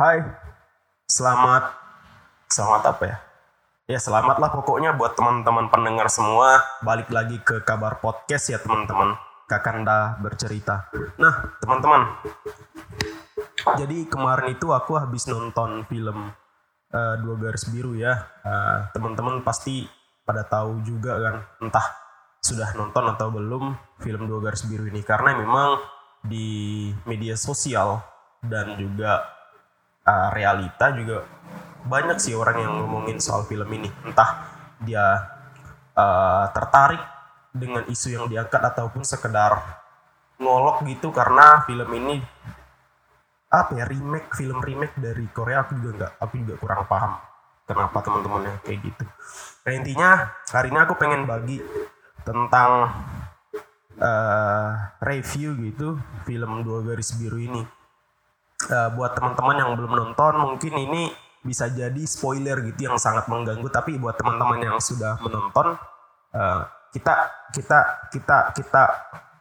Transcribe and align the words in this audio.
Hai, 0.00 0.24
selamat, 1.12 1.76
selamat 2.48 2.82
apa 2.88 3.02
ya? 3.04 3.16
Ya 3.84 3.98
selamat 4.00 4.40
lah 4.40 4.48
pokoknya 4.48 4.96
buat 4.96 5.12
teman-teman 5.12 5.68
pendengar 5.68 6.08
semua. 6.08 6.64
Balik 6.80 7.12
lagi 7.12 7.36
ke 7.36 7.60
kabar 7.68 8.00
podcast 8.00 8.48
ya 8.48 8.56
teman-teman. 8.64 9.20
Kakanda 9.44 10.16
bercerita. 10.24 10.88
Nah 11.20 11.52
teman-teman, 11.60 12.16
jadi 13.76 14.08
kemarin 14.08 14.56
itu 14.56 14.72
aku 14.72 14.96
habis 14.96 15.28
nonton 15.28 15.84
film 15.84 16.32
uh, 16.96 17.14
Dua 17.20 17.36
Garis 17.36 17.68
Biru 17.68 17.92
ya. 17.92 18.24
Uh, 18.40 18.88
teman-teman 18.96 19.44
pasti 19.44 19.84
pada 20.24 20.48
tahu 20.48 20.80
juga 20.80 21.12
kan, 21.20 21.36
entah 21.60 21.84
sudah 22.40 22.72
nonton 22.72 23.04
atau 23.04 23.28
belum 23.28 23.76
film 24.00 24.24
Dua 24.24 24.40
Garis 24.48 24.64
Biru 24.64 24.88
ini. 24.88 25.04
Karena 25.04 25.36
memang 25.36 25.76
di 26.24 26.88
media 27.04 27.36
sosial 27.36 28.00
dan 28.40 28.80
juga 28.80 29.36
uh, 30.06 30.28
realita 30.32 30.92
juga 30.94 31.26
banyak 31.84 32.20
sih 32.20 32.36
orang 32.36 32.56
yang 32.60 32.72
ngomongin 32.84 33.18
soal 33.18 33.44
film 33.48 33.68
ini. 33.72 33.88
Entah 34.04 34.46
dia 34.80 35.04
uh, 35.96 36.44
tertarik 36.52 37.00
dengan 37.50 37.82
isu 37.88 38.08
yang 38.14 38.26
diangkat 38.30 38.62
ataupun 38.62 39.02
sekedar 39.02 39.58
ngolok 40.40 40.86
gitu 40.88 41.12
karena 41.12 41.66
film 41.68 41.90
ini 41.98 42.16
apa 43.50 43.74
ya 43.74 43.84
remake 43.84 44.30
film 44.38 44.62
remake 44.62 44.94
dari 44.96 45.26
Korea 45.34 45.66
aku 45.66 45.74
juga 45.82 45.90
nggak 45.98 46.12
aku 46.22 46.34
juga 46.38 46.54
kurang 46.62 46.82
paham 46.86 47.18
kenapa 47.66 47.98
teman-teman 48.06 48.46
yang 48.46 48.58
kayak 48.62 48.78
gitu. 48.86 49.04
Nah 49.66 49.72
intinya 49.74 50.10
hari 50.54 50.70
ini 50.70 50.78
aku 50.78 50.94
pengen 50.94 51.26
bagi 51.26 51.58
tentang 52.22 52.94
uh, 53.98 54.70
review 55.02 55.58
gitu 55.66 55.98
film 56.24 56.62
dua 56.62 56.86
garis 56.86 57.18
biru 57.18 57.42
ini 57.42 57.62
uh, 58.68 58.90
buat 58.92 59.16
teman-teman 59.16 59.56
yang 59.56 59.70
belum 59.78 59.92
nonton 59.96 60.32
mungkin 60.36 60.74
ini 60.76 61.02
bisa 61.40 61.72
jadi 61.72 62.02
spoiler 62.04 62.60
gitu 62.68 62.92
yang 62.92 63.00
sangat 63.00 63.24
mengganggu. 63.30 63.64
Tapi 63.72 63.96
buat 63.96 64.20
teman-teman 64.20 64.60
yang 64.60 64.76
sudah 64.76 65.16
menonton 65.24 65.80
uh, 66.36 66.60
kita 66.92 67.14
kita 67.54 67.78
kita 68.12 68.36
kita 68.52 68.82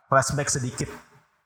flashback 0.08 0.48
sedikit 0.48 0.90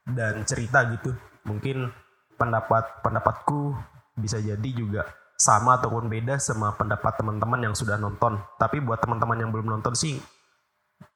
dan 0.05 0.45
cerita 0.45 0.85
gitu. 0.93 1.15
Mungkin 1.47 1.89
pendapat 2.37 3.01
pendapatku 3.01 3.73
bisa 4.13 4.37
jadi 4.37 4.69
juga 4.69 5.09
sama 5.33 5.81
ataupun 5.81 6.07
beda 6.07 6.37
sama 6.37 6.71
pendapat 6.77 7.17
teman-teman 7.17 7.71
yang 7.71 7.75
sudah 7.75 7.97
nonton. 7.97 8.37
Tapi 8.61 8.77
buat 8.83 9.01
teman-teman 9.01 9.41
yang 9.41 9.49
belum 9.49 9.79
nonton 9.79 9.97
sih 9.97 10.21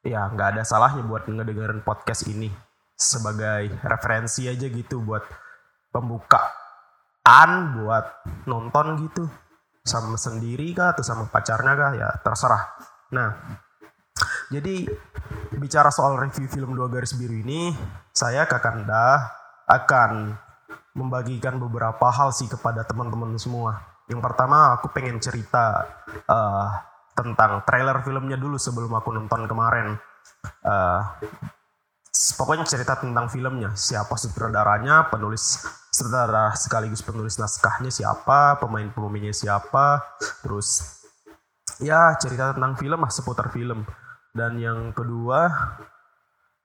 ya 0.02 0.28
nggak 0.28 0.58
ada 0.58 0.62
salahnya 0.66 1.06
buat 1.06 1.30
ngedengerin 1.30 1.86
podcast 1.86 2.26
ini. 2.26 2.50
Sebagai 2.98 3.70
referensi 3.86 4.50
aja 4.50 4.66
gitu 4.66 4.98
buat 4.98 5.22
pembukaan 5.98 7.74
buat 7.74 8.04
nonton 8.46 8.86
gitu 9.10 9.26
sama 9.82 10.14
sendiri 10.14 10.70
kah 10.78 10.94
atau 10.94 11.02
sama 11.02 11.26
pacarnya 11.26 11.74
kah 11.74 11.92
ya 11.98 12.08
terserah. 12.22 12.62
Nah, 13.10 13.34
jadi 14.54 14.86
bicara 15.58 15.90
soal 15.90 16.20
review 16.22 16.46
film 16.46 16.78
Dua 16.78 16.86
Garis 16.86 17.18
Biru 17.18 17.34
ini, 17.34 17.74
saya 18.14 18.46
Kakanda 18.46 19.32
akan 19.66 20.38
membagikan 20.94 21.58
beberapa 21.58 22.08
hal 22.08 22.30
sih 22.30 22.46
kepada 22.46 22.84
teman-teman 22.86 23.34
semua. 23.40 23.80
Yang 24.08 24.24
pertama, 24.24 24.76
aku 24.76 24.88
pengen 24.92 25.20
cerita 25.20 25.84
uh, 26.26 26.68
tentang 27.12 27.60
trailer 27.68 28.00
filmnya 28.00 28.40
dulu 28.40 28.56
sebelum 28.56 28.92
aku 28.96 29.12
nonton 29.12 29.44
kemarin. 29.44 30.00
Uh, 30.64 31.02
pokoknya 32.40 32.64
cerita 32.64 32.96
tentang 32.96 33.28
filmnya 33.28 33.76
siapa 33.76 34.16
sutradaranya 34.16 35.12
penulis 35.12 35.60
sutradara 35.98 36.54
sekaligus 36.54 37.02
penulis 37.02 37.34
naskahnya 37.42 37.90
siapa 37.90 38.54
pemain 38.62 38.86
pemainnya 38.94 39.34
siapa 39.34 39.98
terus 40.46 41.02
ya 41.82 42.14
cerita 42.22 42.54
tentang 42.54 42.78
film 42.78 43.02
lah 43.02 43.10
seputar 43.10 43.50
film 43.50 43.82
dan 44.30 44.54
yang 44.62 44.94
kedua 44.94 45.50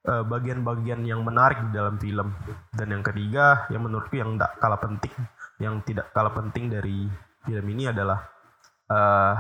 eh, 0.05 0.23
bagian-bagian 0.23 1.01
yang 1.01 1.25
menarik 1.25 1.57
di 1.65 1.71
dalam 1.73 1.97
film 1.97 2.29
dan 2.77 2.87
yang 2.93 3.01
ketiga 3.01 3.65
yang 3.73 3.81
menurutku 3.81 4.13
yang 4.13 4.37
tidak 4.37 4.53
kalah 4.61 4.77
penting 4.77 5.13
yang 5.57 5.81
tidak 5.81 6.07
kalah 6.13 6.33
penting 6.37 6.69
dari 6.69 7.09
film 7.43 7.65
ini 7.75 7.91
adalah 7.91 8.23
uh, 8.89 9.35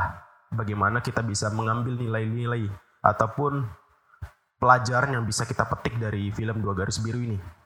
bagaimana 0.53 0.99
kita 0.99 1.23
bisa 1.25 1.49
mengambil 1.51 1.97
nilai-nilai 1.97 2.69
ataupun 3.03 3.63
pelajaran 4.59 5.19
yang 5.19 5.25
bisa 5.27 5.43
kita 5.43 5.67
petik 5.67 5.99
dari 5.99 6.31
film 6.31 6.63
Dua 6.63 6.71
Garis 6.71 7.01
Biru 7.03 7.19
ini. 7.19 7.62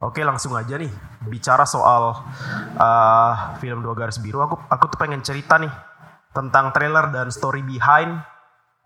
Oke 0.00 0.24
langsung 0.24 0.56
aja 0.56 0.80
nih 0.80 0.88
bicara 1.28 1.68
soal 1.68 2.24
uh, 2.80 3.34
film 3.60 3.84
Dua 3.84 3.92
Garis 3.92 4.16
Biru. 4.16 4.40
Aku 4.40 4.56
aku 4.72 4.88
tuh 4.88 4.96
pengen 4.96 5.20
cerita 5.20 5.60
nih 5.60 5.68
tentang 6.32 6.72
trailer 6.72 7.12
dan 7.12 7.28
story 7.28 7.60
behind 7.60 8.16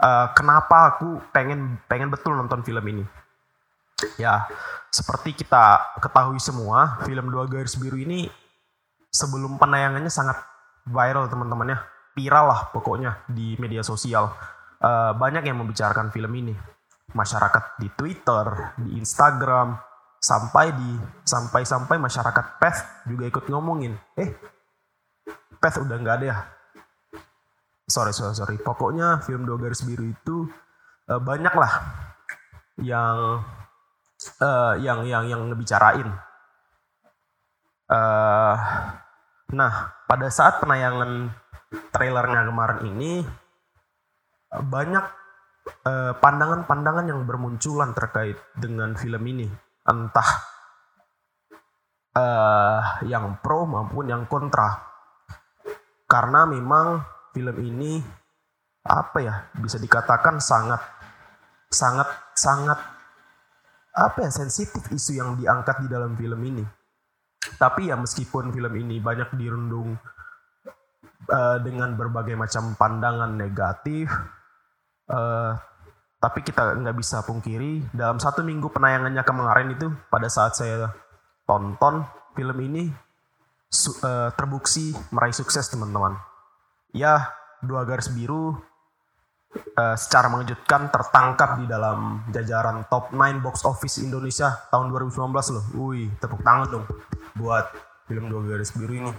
uh, 0.02 0.34
kenapa 0.34 0.98
aku 0.98 1.22
pengen 1.30 1.78
pengen 1.86 2.10
betul 2.10 2.34
nonton 2.34 2.66
film 2.66 2.82
ini. 2.90 3.06
Ya 4.18 4.50
seperti 4.90 5.38
kita 5.38 5.94
ketahui 6.02 6.42
semua 6.42 6.98
film 7.06 7.30
Dua 7.30 7.46
Garis 7.46 7.78
Biru 7.78 7.94
ini 7.94 8.26
sebelum 9.14 9.54
penayangannya 9.54 10.10
sangat 10.10 10.42
viral 10.82 11.30
teman-temannya 11.30 11.78
viral 12.18 12.50
lah 12.50 12.60
pokoknya 12.74 13.22
di 13.30 13.54
media 13.62 13.86
sosial. 13.86 14.34
Uh, 14.82 15.14
banyak 15.14 15.46
yang 15.46 15.62
membicarakan 15.62 16.10
film 16.10 16.34
ini 16.34 16.58
masyarakat 17.14 17.78
di 17.78 17.86
Twitter, 17.94 18.74
di 18.82 18.98
Instagram, 18.98 19.78
sampai 20.24 20.72
di 20.72 20.90
sampai 21.28 21.68
sampai 21.68 22.00
masyarakat 22.00 22.56
PES 22.56 22.76
juga 23.12 23.24
ikut 23.28 23.44
ngomongin, 23.52 23.92
eh 24.16 24.32
PES 25.60 25.84
udah 25.84 25.96
nggak 26.00 26.16
ada 26.20 26.26
ya. 26.32 26.36
Sorry 27.84 28.16
sorry 28.16 28.32
sorry. 28.32 28.56
Pokoknya 28.56 29.20
film 29.20 29.44
dua 29.44 29.60
garis 29.60 29.84
biru 29.84 30.08
itu 30.08 30.48
uh, 31.12 31.20
banyak 31.20 31.52
lah 31.52 31.72
yang 32.80 33.44
uh, 34.40 34.74
yang 34.80 35.04
yang 35.04 35.28
yang 35.28 35.40
ngebicarain. 35.52 36.08
Uh, 37.84 38.56
nah 39.52 39.92
pada 40.08 40.32
saat 40.32 40.64
penayangan 40.64 41.28
trailernya 41.92 42.48
kemarin 42.48 42.80
ini 42.88 43.20
banyak 44.56 45.04
Eh, 45.64 46.12
pandangan-pandangan 46.20 47.08
yang 47.08 47.24
bermunculan 47.24 47.96
terkait 47.96 48.36
dengan 48.52 48.92
film 49.00 49.24
ini, 49.24 49.48
entah 49.84 50.30
uh, 52.16 52.80
yang 53.04 53.38
pro 53.44 53.68
maupun 53.68 54.08
yang 54.08 54.24
kontra, 54.24 54.80
karena 56.08 56.48
memang 56.48 57.04
film 57.36 57.56
ini 57.60 58.00
apa 58.84 59.18
ya 59.20 59.34
bisa 59.56 59.76
dikatakan 59.80 60.40
sangat 60.40 60.80
sangat 61.68 62.08
sangat 62.36 62.80
apa 63.92 64.18
ya 64.24 64.30
sensitif 64.32 64.84
isu 64.90 65.12
yang 65.20 65.30
diangkat 65.36 65.84
di 65.84 65.88
dalam 65.92 66.16
film 66.16 66.40
ini. 66.44 66.64
Tapi 67.60 67.92
ya 67.92 67.96
meskipun 68.00 68.50
film 68.50 68.72
ini 68.80 68.98
banyak 68.98 69.36
dirundung 69.36 69.94
uh, 71.28 71.58
dengan 71.60 71.92
berbagai 71.92 72.34
macam 72.34 72.72
pandangan 72.74 73.36
negatif, 73.36 74.08
Uh, 75.04 75.52
tapi 76.24 76.40
kita 76.40 76.80
nggak 76.80 76.96
bisa 76.96 77.20
pungkiri 77.20 77.84
dalam 77.92 78.16
satu 78.16 78.40
minggu 78.40 78.72
penayangannya 78.72 79.20
kemarin 79.28 79.76
itu 79.76 79.92
pada 80.08 80.24
saat 80.32 80.56
saya 80.56 80.88
tonton 81.44 82.00
film 82.32 82.56
ini 82.64 82.88
uh, 84.00 84.32
terbukti 84.32 84.96
meraih 85.12 85.36
sukses 85.36 85.68
teman-teman. 85.68 86.16
Ya 86.96 87.28
dua 87.60 87.84
garis 87.84 88.08
biru 88.08 88.56
uh, 88.56 89.96
secara 90.00 90.32
mengejutkan 90.32 90.88
tertangkap 90.88 91.60
di 91.60 91.68
dalam 91.68 92.24
jajaran 92.32 92.88
top 92.88 93.12
9 93.12 93.44
box 93.44 93.68
office 93.68 94.00
Indonesia 94.00 94.64
tahun 94.72 94.88
2019 94.96 95.28
loh. 95.28 95.64
Wih 95.92 96.08
tepuk 96.24 96.40
tangan 96.40 96.72
dong 96.72 96.88
buat 97.36 97.68
film 98.08 98.32
dua 98.32 98.48
garis 98.48 98.72
biru 98.72 98.96
ini. 98.96 99.12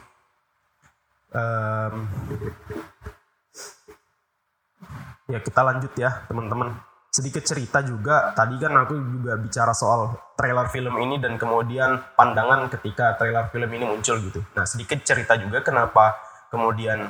Um, 1.38 2.10
Ya 5.26 5.42
kita 5.42 5.66
lanjut 5.66 5.90
ya 5.98 6.22
teman-teman. 6.30 6.78
Sedikit 7.16 7.48
cerita 7.48 7.80
juga, 7.80 8.36
tadi 8.36 8.60
kan 8.60 8.76
aku 8.76 9.00
juga 9.00 9.40
bicara 9.40 9.72
soal 9.72 10.20
trailer 10.36 10.68
film 10.68 11.00
ini 11.00 11.16
dan 11.16 11.40
kemudian 11.40 11.96
pandangan 12.12 12.68
ketika 12.68 13.16
trailer 13.16 13.48
film 13.56 13.72
ini 13.72 13.88
muncul 13.88 14.20
gitu. 14.20 14.44
Nah 14.52 14.68
sedikit 14.68 15.00
cerita 15.00 15.40
juga 15.40 15.64
kenapa 15.64 16.12
kemudian 16.52 17.08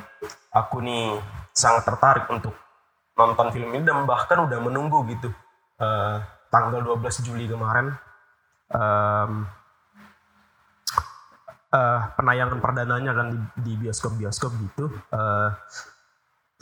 aku 0.54 0.78
nih 0.78 1.18
sangat 1.50 1.90
tertarik 1.90 2.30
untuk 2.30 2.54
nonton 3.18 3.50
film 3.50 3.74
ini 3.74 3.82
dan 3.82 4.06
bahkan 4.06 4.46
udah 4.46 4.62
menunggu 4.62 5.02
gitu. 5.10 5.34
Uh, 5.74 6.22
tanggal 6.54 6.86
12 6.86 7.26
Juli 7.26 7.50
kemarin 7.50 7.90
um, 8.78 9.42
uh, 11.74 12.00
penayangan 12.14 12.62
perdananya 12.62 13.10
kan 13.10 13.28
di, 13.58 13.74
bioskop-bioskop 13.74 14.54
gitu. 14.70 14.86
Uh, 15.10 15.50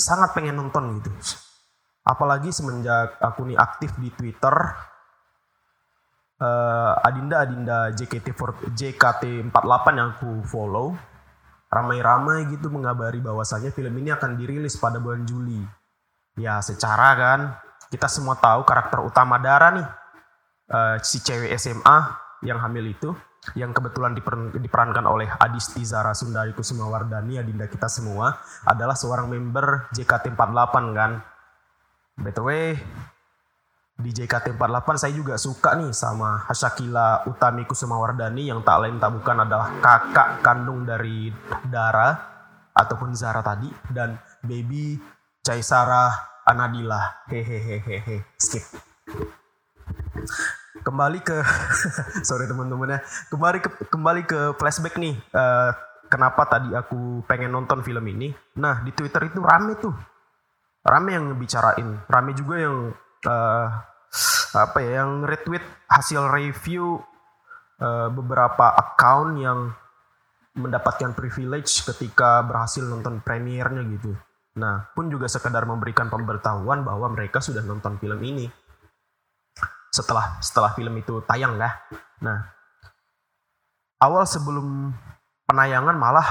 sangat 0.00 0.32
pengen 0.32 0.56
nonton 0.56 1.04
gitu 1.04 1.12
apalagi 2.04 2.52
semenjak 2.52 3.16
aku 3.18 3.48
nih 3.48 3.56
aktif 3.56 3.96
di 3.96 4.12
Twitter 4.12 4.54
uh, 6.38 7.00
Adinda 7.00 7.42
Adinda 7.42 7.78
JKT 7.96 8.36
JKT 8.76 9.22
48 9.48 9.98
yang 9.98 10.08
aku 10.14 10.44
follow 10.44 10.92
ramai-ramai 11.72 12.46
gitu 12.54 12.70
mengabari 12.70 13.18
bahwasannya 13.18 13.74
film 13.74 13.98
ini 13.98 14.14
akan 14.14 14.38
dirilis 14.38 14.78
pada 14.78 15.02
bulan 15.02 15.26
Juli. 15.26 15.58
Ya 16.38 16.62
secara 16.62 17.08
kan 17.18 17.40
kita 17.90 18.06
semua 18.06 18.38
tahu 18.38 18.62
karakter 18.62 19.02
utama 19.02 19.42
Dara 19.42 19.74
nih 19.74 19.86
uh, 20.70 20.96
si 21.02 21.18
cewek 21.18 21.50
SMA 21.58 21.98
yang 22.46 22.62
hamil 22.62 22.86
itu 22.86 23.10
yang 23.52 23.76
kebetulan 23.76 24.16
diper, 24.16 24.56
diperankan 24.56 25.04
oleh 25.04 25.28
Adisti 25.28 25.84
Zara 25.84 26.16
Sundari 26.16 26.56
Kusuma 26.56 26.88
Wardani 26.88 27.36
adinda 27.36 27.68
kita 27.68 27.92
semua 27.92 28.40
adalah 28.64 28.96
seorang 28.96 29.28
member 29.28 29.92
JKT48 29.92 30.74
kan. 30.96 31.20
BTW 32.14 32.78
di 33.94 34.10
JKT48 34.10 34.88
saya 34.98 35.12
juga 35.14 35.38
suka 35.38 35.78
nih 35.78 35.94
sama 35.94 36.42
Hasyakila 36.50 37.30
Utami 37.30 37.62
Kusuma 37.62 37.94
Wardani 37.94 38.50
yang 38.50 38.62
tak 38.66 38.82
lain 38.82 38.98
tak 38.98 39.14
bukan 39.14 39.46
adalah 39.46 39.70
kakak 39.78 40.42
kandung 40.42 40.82
dari 40.82 41.30
Dara 41.70 42.10
ataupun 42.74 43.14
Zara 43.14 43.38
tadi 43.38 43.70
dan 43.94 44.18
baby 44.42 44.98
Caisara 45.46 46.10
Anadila. 46.42 47.22
Hehehehehe 47.30 48.26
skip. 48.34 48.66
Kembali 50.82 51.22
ke 51.22 51.38
sorry 52.28 52.50
teman-teman 52.50 52.98
ya. 52.98 53.00
Kembali 53.30 53.58
ke 53.62 53.68
kembali 53.94 54.22
ke 54.26 54.38
flashback 54.58 54.98
nih 54.98 55.14
uh, 55.32 55.70
kenapa 56.10 56.50
tadi 56.50 56.74
aku 56.74 57.22
pengen 57.30 57.54
nonton 57.54 57.80
film 57.86 58.02
ini? 58.10 58.34
Nah 58.58 58.82
di 58.82 58.90
Twitter 58.90 59.30
itu 59.30 59.38
rame 59.38 59.78
tuh 59.78 60.13
rame 60.84 61.10
yang 61.16 61.24
ngebicarain 61.32 61.88
rame 62.06 62.30
juga 62.36 62.56
yang 62.60 62.76
uh, 63.24 63.66
apa 64.54 64.78
ya 64.84 65.02
yang 65.02 65.26
retweet 65.26 65.64
hasil 65.90 66.30
review 66.30 67.02
uh, 67.82 68.08
beberapa 68.12 68.70
account 68.78 69.32
yang 69.40 69.58
mendapatkan 70.54 71.18
privilege 71.18 71.82
ketika 71.82 72.46
berhasil 72.46 72.86
nonton 72.86 73.18
premiernya 73.18 73.82
gitu. 73.98 74.14
Nah, 74.54 74.86
pun 74.94 75.10
juga 75.10 75.26
sekedar 75.26 75.66
memberikan 75.66 76.06
pemberitahuan 76.06 76.86
bahwa 76.86 77.10
mereka 77.10 77.42
sudah 77.42 77.58
nonton 77.66 77.98
film 77.98 78.22
ini. 78.22 78.46
Setelah 79.90 80.38
setelah 80.38 80.70
film 80.78 80.94
itu 80.94 81.18
tayang 81.26 81.58
lah. 81.58 81.74
Nah, 82.22 82.38
awal 83.98 84.22
sebelum 84.30 84.94
penayangan 85.50 85.96
malah 85.98 86.28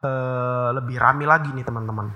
uh, 0.00 0.68
lebih 0.80 0.96
rame 0.96 1.28
lagi 1.28 1.52
nih 1.52 1.64
teman-teman. 1.64 2.08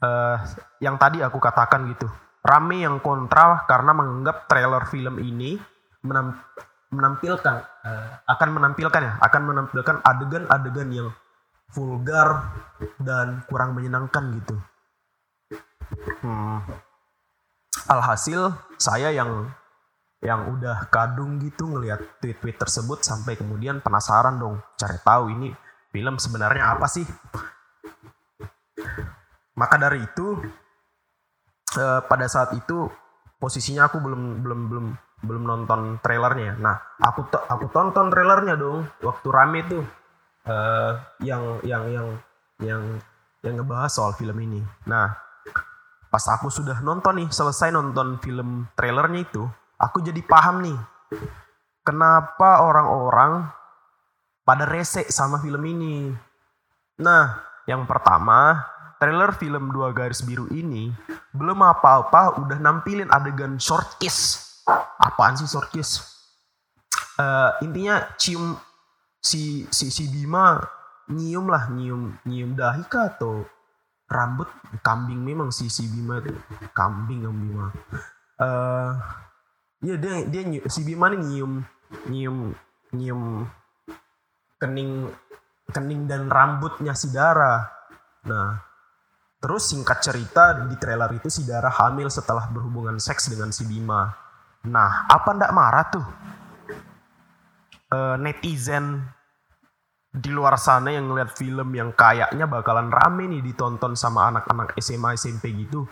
Uh, 0.00 0.40
yang 0.80 0.96
tadi 0.96 1.20
aku 1.20 1.36
katakan 1.36 1.84
gitu 1.92 2.08
rame 2.40 2.80
yang 2.80 3.04
kontra 3.04 3.68
karena 3.68 3.92
menganggap 3.92 4.48
trailer 4.48 4.88
film 4.88 5.20
ini 5.20 5.60
menam, 6.00 6.40
menampilkan 6.88 7.56
uh, 7.84 8.24
akan 8.24 8.48
menampilkan 8.56 9.00
ya 9.04 9.12
akan 9.20 9.42
menampilkan 9.44 9.96
adegan-adegan 10.00 10.88
yang 10.88 11.08
vulgar 11.70 12.50
dan 12.98 13.44
kurang 13.46 13.76
menyenangkan 13.76 14.40
gitu. 14.42 14.56
Hmm. 16.24 16.64
Alhasil 17.86 18.56
saya 18.80 19.14
yang 19.14 19.50
yang 20.20 20.52
udah 20.52 20.90
kadung 20.92 21.40
gitu 21.40 21.64
ngelihat 21.64 22.20
tweet-tweet 22.20 22.60
tersebut 22.60 23.00
sampai 23.00 23.40
kemudian 23.40 23.80
penasaran 23.80 24.36
dong 24.36 24.60
cari 24.76 24.98
tahu 25.00 25.32
ini 25.32 25.48
film 25.92 26.16
sebenarnya 26.20 26.76
apa 26.76 26.86
sih. 26.88 27.06
Maka 29.60 29.76
dari 29.76 30.00
itu 30.00 30.40
uh, 31.76 32.00
pada 32.08 32.24
saat 32.32 32.56
itu 32.56 32.88
posisinya 33.36 33.92
aku 33.92 34.00
belum 34.00 34.40
belum 34.40 34.60
belum 34.72 34.86
belum 35.20 35.42
nonton 35.44 36.00
trailernya. 36.00 36.56
Nah, 36.56 36.80
aku 36.96 37.28
aku 37.28 37.68
tonton 37.68 38.08
trailernya 38.08 38.56
dong 38.56 38.88
waktu 39.04 39.28
rame 39.28 39.60
tuh 39.68 39.84
uh, 40.48 40.96
yang 41.20 41.60
yang 41.60 41.84
yang 41.92 42.08
yang 42.64 42.82
yang 43.44 43.54
ngebahas 43.60 43.92
soal 43.92 44.16
film 44.16 44.36
ini. 44.40 44.64
Nah, 44.88 45.12
pas 46.08 46.24
aku 46.32 46.48
sudah 46.48 46.80
nonton 46.80 47.20
nih, 47.20 47.28
selesai 47.28 47.68
nonton 47.68 48.16
film 48.24 48.64
trailernya 48.72 49.28
itu, 49.28 49.44
aku 49.76 50.00
jadi 50.00 50.24
paham 50.24 50.64
nih 50.64 50.78
kenapa 51.84 52.64
orang-orang 52.64 53.48
pada 54.44 54.64
rese 54.68 55.08
sama 55.08 55.40
film 55.40 55.62
ini. 55.64 56.12
Nah, 57.00 57.40
yang 57.64 57.88
pertama, 57.88 58.60
trailer 59.00 59.32
film 59.34 59.72
Dua 59.72 59.96
Garis 59.96 60.20
Biru 60.20 60.44
ini 60.52 60.92
belum 61.32 61.64
apa-apa 61.64 62.36
udah 62.44 62.60
nampilin 62.60 63.08
adegan 63.08 63.56
short 63.56 63.96
kiss. 63.96 64.44
Apaan 65.00 65.40
sih 65.40 65.48
short 65.48 65.72
kiss? 65.72 66.04
Uh, 67.16 67.56
intinya 67.64 68.04
cium 68.20 68.60
si 69.20 69.64
si 69.72 69.88
si 69.88 70.08
Bima 70.12 70.60
nyium 71.08 71.48
lah 71.48 71.72
nyium 71.72 72.16
nyium 72.28 72.52
dahi 72.56 72.84
kah 72.86 73.12
atau 73.16 73.44
rambut 74.08 74.48
kambing 74.84 75.20
memang 75.24 75.48
si 75.48 75.72
si 75.72 75.88
Bima 75.88 76.20
itu 76.20 76.36
kambing 76.76 77.24
yang 77.24 77.34
Bima. 77.34 77.66
Uh, 78.36 78.94
Iya 79.80 79.96
dia 79.96 80.14
dia 80.28 80.42
si 80.68 80.84
Bima 80.84 81.08
nih 81.08 81.24
nyium 81.24 81.64
nyium 82.12 82.52
nyium 82.92 83.48
kening 84.60 85.08
kening 85.72 86.04
dan 86.04 86.28
rambutnya 86.28 86.92
si 86.92 87.08
Dara. 87.08 87.64
Nah, 88.28 88.60
Terus 89.40 89.72
singkat 89.72 90.04
cerita 90.04 90.52
di 90.68 90.76
trailer 90.76 91.16
itu 91.16 91.32
si 91.32 91.48
Dara 91.48 91.72
hamil 91.72 92.12
setelah 92.12 92.52
berhubungan 92.52 93.00
seks 93.00 93.32
dengan 93.32 93.48
si 93.48 93.64
Bima. 93.64 94.04
Nah, 94.68 95.08
apa 95.08 95.32
ndak 95.32 95.52
marah 95.56 95.84
tuh? 95.88 96.06
Uh, 97.90 98.20
netizen 98.20 99.00
di 100.12 100.28
luar 100.28 100.60
sana 100.60 100.92
yang 100.92 101.08
ngeliat 101.08 101.32
film 101.32 101.72
yang 101.72 101.96
kayaknya 101.96 102.44
bakalan 102.44 102.92
rame 102.92 103.32
nih 103.32 103.40
ditonton 103.40 103.96
sama 103.96 104.28
anak-anak 104.28 104.76
SMA 104.76 105.16
SMP 105.16 105.56
gitu. 105.56 105.88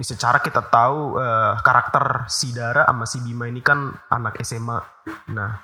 Secara 0.00 0.40
kita 0.40 0.64
tahu 0.64 1.20
uh, 1.20 1.60
karakter 1.60 2.24
si 2.32 2.56
Dara 2.56 2.88
sama 2.88 3.04
si 3.04 3.20
Bima 3.20 3.44
ini 3.44 3.60
kan 3.60 3.92
anak 4.08 4.40
SMA. 4.40 4.80
Nah, 5.36 5.60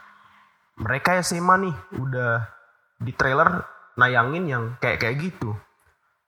mereka 0.76 1.16
SMA 1.24 1.56
nih 1.56 1.76
udah 1.96 2.44
di 3.00 3.16
trailer 3.16 3.64
nayangin 3.96 4.44
yang 4.44 4.64
kayak 4.76 5.00
kayak 5.00 5.32
gitu 5.32 5.56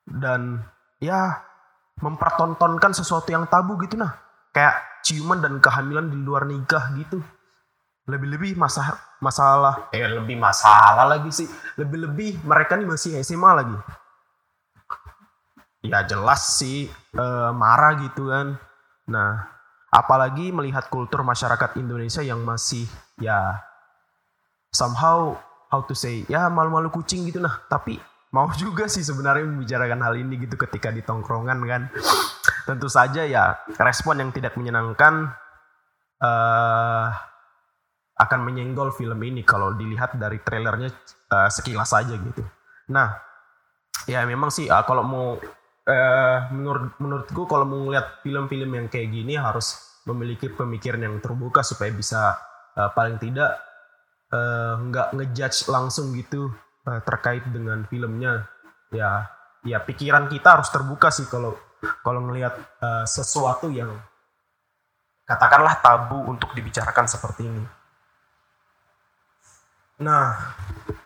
dan 0.08 0.64
ya 0.98 1.44
mempertontonkan 2.00 2.94
sesuatu 2.96 3.28
yang 3.28 3.44
tabu 3.46 3.76
gitu 3.84 4.00
nah. 4.00 4.16
Kayak 4.54 5.04
ciuman 5.04 5.38
dan 5.38 5.60
kehamilan 5.60 6.08
di 6.08 6.18
luar 6.18 6.48
nikah 6.48 6.90
gitu. 6.96 7.20
Lebih-lebih 8.08 8.56
masalah 8.56 8.96
masalah 9.20 9.74
eh 9.92 10.08
lebih 10.08 10.40
masalah 10.40 11.04
lagi 11.04 11.30
sih. 11.30 11.48
Lebih-lebih 11.76 12.42
mereka 12.48 12.74
nih 12.80 12.88
masih 12.88 13.20
SMA 13.20 13.50
lagi. 13.52 13.76
Ya 15.84 16.02
jelas 16.02 16.58
sih 16.58 16.88
eh, 17.14 17.50
marah 17.52 18.00
gitu 18.00 18.32
kan. 18.32 18.56
Nah 19.12 19.46
apalagi 19.92 20.52
melihat 20.52 20.88
kultur 20.88 21.24
masyarakat 21.24 21.76
Indonesia 21.80 22.20
yang 22.20 22.44
masih 22.44 22.84
ya 23.20 23.60
somehow 24.68 25.36
how 25.72 25.80
to 25.80 25.96
say 25.96 26.28
ya 26.28 26.48
malu-malu 26.48 26.88
kucing 26.88 27.28
gitu 27.28 27.38
nah. 27.38 27.60
Tapi 27.68 28.00
mau 28.34 28.48
juga 28.52 28.86
sih 28.90 29.00
sebenarnya 29.00 29.48
membicarakan 29.48 30.00
hal 30.04 30.14
ini 30.20 30.36
gitu 30.44 30.60
ketika 30.60 30.92
di 30.92 31.00
tongkrongan 31.00 31.58
kan. 31.64 31.82
Tentu 32.68 32.88
saja 32.92 33.24
ya 33.24 33.56
respon 33.80 34.20
yang 34.20 34.30
tidak 34.32 34.52
menyenangkan 34.60 35.32
uh, 36.20 37.08
akan 38.18 38.40
menyenggol 38.42 38.92
film 38.92 39.16
ini 39.24 39.46
kalau 39.46 39.72
dilihat 39.72 40.18
dari 40.18 40.42
trailernya 40.42 40.90
uh, 41.32 41.48
sekilas 41.48 41.94
saja 41.94 42.12
gitu. 42.12 42.44
Nah, 42.92 43.16
ya 44.04 44.26
memang 44.28 44.52
sih 44.52 44.68
uh, 44.68 44.84
kalau 44.84 45.06
mau 45.06 45.26
uh, 45.88 46.38
menurut 46.52 46.92
menurutku 47.00 47.48
kalau 47.48 47.64
mau 47.64 47.80
ngeliat 47.88 48.20
film-film 48.20 48.70
yang 48.74 48.86
kayak 48.92 49.08
gini 49.08 49.40
harus 49.40 49.80
memiliki 50.04 50.52
pemikiran 50.52 51.00
yang 51.00 51.16
terbuka 51.24 51.64
supaya 51.64 51.88
bisa 51.94 52.36
uh, 52.76 52.90
paling 52.92 53.16
tidak 53.16 53.64
nggak 54.28 55.08
uh, 55.08 55.14
ngejudge 55.16 55.72
langsung 55.72 56.12
gitu 56.12 56.52
uh, 56.88 57.00
terkait 57.04 57.44
dengan 57.44 57.84
filmnya 57.84 58.48
ya 58.88 59.28
ya 59.68 59.78
pikiran 59.84 60.32
kita 60.32 60.56
harus 60.56 60.72
terbuka 60.72 61.12
sih 61.12 61.28
kalau 61.28 61.52
kalau 62.00 62.24
ngelihat 62.24 62.56
uh, 62.80 63.04
sesuatu 63.04 63.68
yang 63.68 63.92
katakanlah 65.28 65.76
tabu 65.84 66.24
untuk 66.24 66.56
dibicarakan 66.56 67.04
seperti 67.04 67.44
ini. 67.44 67.64
Nah, 69.98 70.32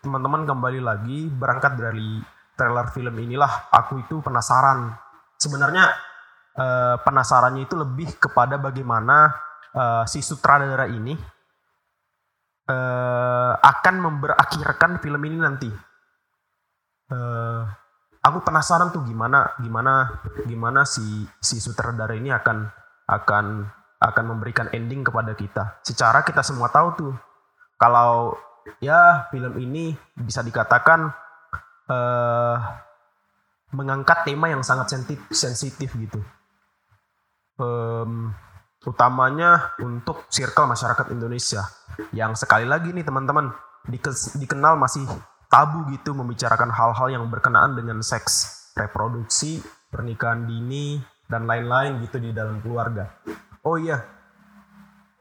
teman-teman 0.05 0.47
kembali 0.47 0.81
lagi 0.85 1.27
berangkat 1.27 1.75
dari 1.75 2.23
trailer 2.55 2.87
film 2.95 3.19
inilah 3.19 3.73
aku 3.73 4.05
itu 4.05 4.23
penasaran. 4.23 4.95
Sebenarnya 5.41 5.91
uh, 6.55 6.97
penasarannya 7.03 7.67
itu 7.67 7.75
lebih 7.75 8.15
kepada 8.21 8.61
bagaimana 8.61 9.35
uh, 9.75 10.05
si 10.07 10.23
sutradara 10.23 10.87
ini 10.87 11.19
uh, 12.73 13.53
akan 13.61 13.95
memberakhirkan 14.01 14.99
film 15.05 15.23
ini 15.29 15.37
nanti. 15.37 15.71
Uh, 17.13 17.69
aku 18.25 18.41
penasaran 18.41 18.89
tuh 18.89 19.05
gimana 19.05 19.53
gimana 19.61 20.23
gimana 20.49 20.89
si 20.89 21.29
si 21.43 21.61
sutradara 21.61 22.17
ini 22.17 22.33
akan 22.33 22.65
akan 23.05 23.69
akan 24.01 24.25
memberikan 24.25 24.73
ending 24.73 25.05
kepada 25.05 25.37
kita. 25.37 25.83
Secara 25.85 26.25
kita 26.25 26.41
semua 26.41 26.73
tahu 26.73 26.89
tuh 26.97 27.15
kalau 27.77 28.35
ya 28.81 29.29
film 29.29 29.59
ini 29.59 29.93
bisa 30.17 30.41
dikatakan 30.41 31.13
uh, 31.91 32.57
mengangkat 33.73 34.25
tema 34.25 34.49
yang 34.53 34.65
sangat 34.65 34.97
sensitif 35.33 35.93
gitu. 35.97 36.21
Um, 37.61 38.33
utamanya 38.83 39.75
untuk 39.79 40.27
circle 40.27 40.67
masyarakat 40.67 41.15
Indonesia 41.15 41.63
yang 42.11 42.35
sekali 42.35 42.67
lagi 42.67 42.91
nih 42.91 43.07
teman-teman 43.07 43.53
dikenal 44.39 44.79
masih 44.79 45.07
tabu 45.53 45.85
gitu 45.93 46.17
membicarakan 46.17 46.73
hal-hal 46.73 47.09
yang 47.13 47.25
berkenaan 47.29 47.77
dengan 47.77 48.01
seks, 48.01 48.73
reproduksi, 48.73 49.61
pernikahan 49.93 50.49
dini 50.49 50.97
dan 51.29 51.45
lain-lain 51.45 52.01
gitu 52.03 52.17
di 52.17 52.33
dalam 52.33 52.59
keluarga. 52.65 53.13
Oh 53.63 53.77
iya, 53.77 54.01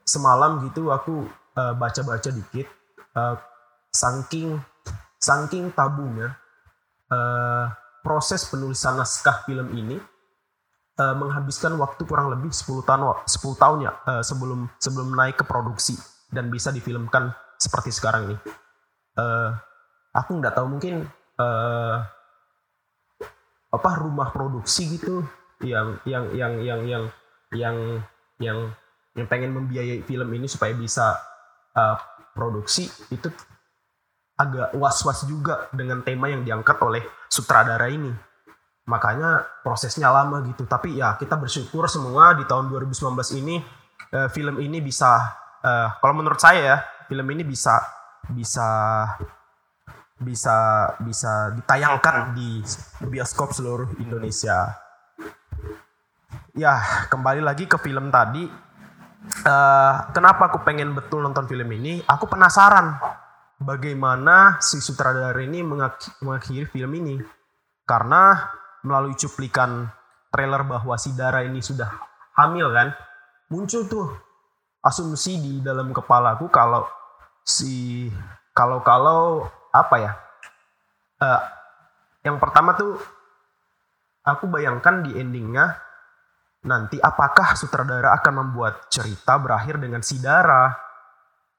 semalam 0.08 0.64
gitu 0.66 0.90
aku 0.90 1.28
uh, 1.54 1.74
baca-baca 1.76 2.32
dikit 2.32 2.66
uh, 3.14 3.36
saking 3.92 4.58
saking 5.20 5.70
tabunya 5.70 6.34
uh, 7.12 7.70
proses 8.02 8.48
penulisan 8.48 8.98
naskah 8.98 9.46
film 9.46 9.70
ini 9.76 10.00
uh, 11.02 11.14
menghabiskan 11.18 11.74
waktu 11.82 12.06
kurang 12.06 12.30
lebih 12.30 12.54
10 12.54 12.86
tahun 12.86 13.26
10 13.26 13.62
tahun 13.62 13.78
ya 13.82 13.92
uh, 14.06 14.22
sebelum 14.22 14.70
sebelum 14.78 15.18
naik 15.18 15.42
ke 15.42 15.44
produksi 15.44 15.98
dan 16.30 16.48
bisa 16.48 16.70
difilmkan 16.70 17.34
seperti 17.58 17.90
sekarang 17.90 18.30
ini. 18.30 18.36
Uh, 19.18 19.50
aku 20.14 20.38
nggak 20.38 20.54
tahu 20.54 20.78
mungkin 20.78 21.04
uh, 21.36 21.96
apa 23.72 23.90
rumah 23.98 24.30
produksi 24.30 24.96
gitu 25.00 25.24
yang 25.64 25.98
yang 26.04 26.24
yang 26.32 26.54
yang 26.60 26.80
yang 26.86 27.04
yang 27.52 27.76
yang 28.40 28.58
yang 29.12 29.26
pengen 29.28 29.52
membiayai 29.52 30.00
film 30.04 30.28
ini 30.32 30.48
supaya 30.48 30.72
bisa 30.72 31.20
uh, 31.76 31.96
produksi 32.32 32.88
itu 33.12 33.28
agak 34.40 34.72
was-was 34.74 35.28
juga 35.28 35.68
dengan 35.70 36.00
tema 36.00 36.32
yang 36.32 36.42
diangkat 36.42 36.80
oleh 36.80 37.04
sutradara 37.28 37.86
ini. 37.92 38.10
Makanya 38.86 39.62
prosesnya 39.62 40.10
lama 40.10 40.42
gitu. 40.46 40.66
Tapi 40.66 40.98
ya 40.98 41.14
kita 41.14 41.38
bersyukur 41.38 41.86
semua 41.86 42.34
di 42.34 42.42
tahun 42.46 42.66
2019 42.70 43.14
ini 43.38 43.62
uh, 44.12 44.28
film 44.30 44.58
ini 44.58 44.82
bisa 44.82 45.38
uh, 45.62 45.88
kalau 46.02 46.14
menurut 46.18 46.38
saya 46.38 46.60
ya 46.60 46.78
film 47.06 47.26
ini 47.30 47.42
bisa 47.46 47.78
bisa 48.30 48.68
bisa 50.22 50.56
bisa 51.02 51.50
ditayangkan 51.58 52.34
di 52.34 52.62
bioskop 53.10 53.50
seluruh 53.54 53.90
Indonesia. 53.98 54.78
Ya, 56.52 57.06
kembali 57.08 57.40
lagi 57.42 57.64
ke 57.64 57.80
film 57.80 58.12
tadi. 58.12 58.44
Uh, 59.46 59.94
kenapa 60.10 60.50
aku 60.50 60.66
pengen 60.66 60.92
betul 60.92 61.22
nonton 61.22 61.46
film 61.46 61.66
ini? 61.74 62.02
Aku 62.06 62.26
penasaran 62.26 62.98
bagaimana 63.62 64.58
si 64.58 64.82
sutradara 64.82 65.38
ini 65.42 65.62
mengakhiri 66.22 66.66
film 66.68 66.92
ini. 66.98 67.16
Karena 67.86 68.36
melalui 68.82 69.14
cuplikan 69.18 69.88
trailer 70.32 70.62
bahwa 70.66 70.94
si 70.98 71.14
Dara 71.14 71.42
ini 71.46 71.62
sudah 71.62 71.88
hamil 72.38 72.70
kan, 72.72 72.88
muncul 73.52 73.86
tuh 73.86 74.08
asumsi 74.82 75.38
di 75.38 75.52
dalam 75.62 75.94
kepalaku 75.94 76.50
kalau 76.50 76.86
si 77.42 78.08
kalau 78.52 78.82
kalau 78.82 79.46
apa 79.70 79.96
ya? 79.98 80.12
Uh, 81.22 81.42
yang 82.26 82.38
pertama 82.42 82.74
tuh 82.74 82.98
aku 84.26 84.50
bayangkan 84.50 85.06
di 85.06 85.14
endingnya 85.18 85.78
nanti 86.62 86.98
apakah 87.02 87.58
sutradara 87.58 88.14
akan 88.22 88.46
membuat 88.46 88.86
cerita 88.90 89.38
berakhir 89.38 89.82
dengan 89.82 90.02
si 90.02 90.22
Dara 90.22 90.70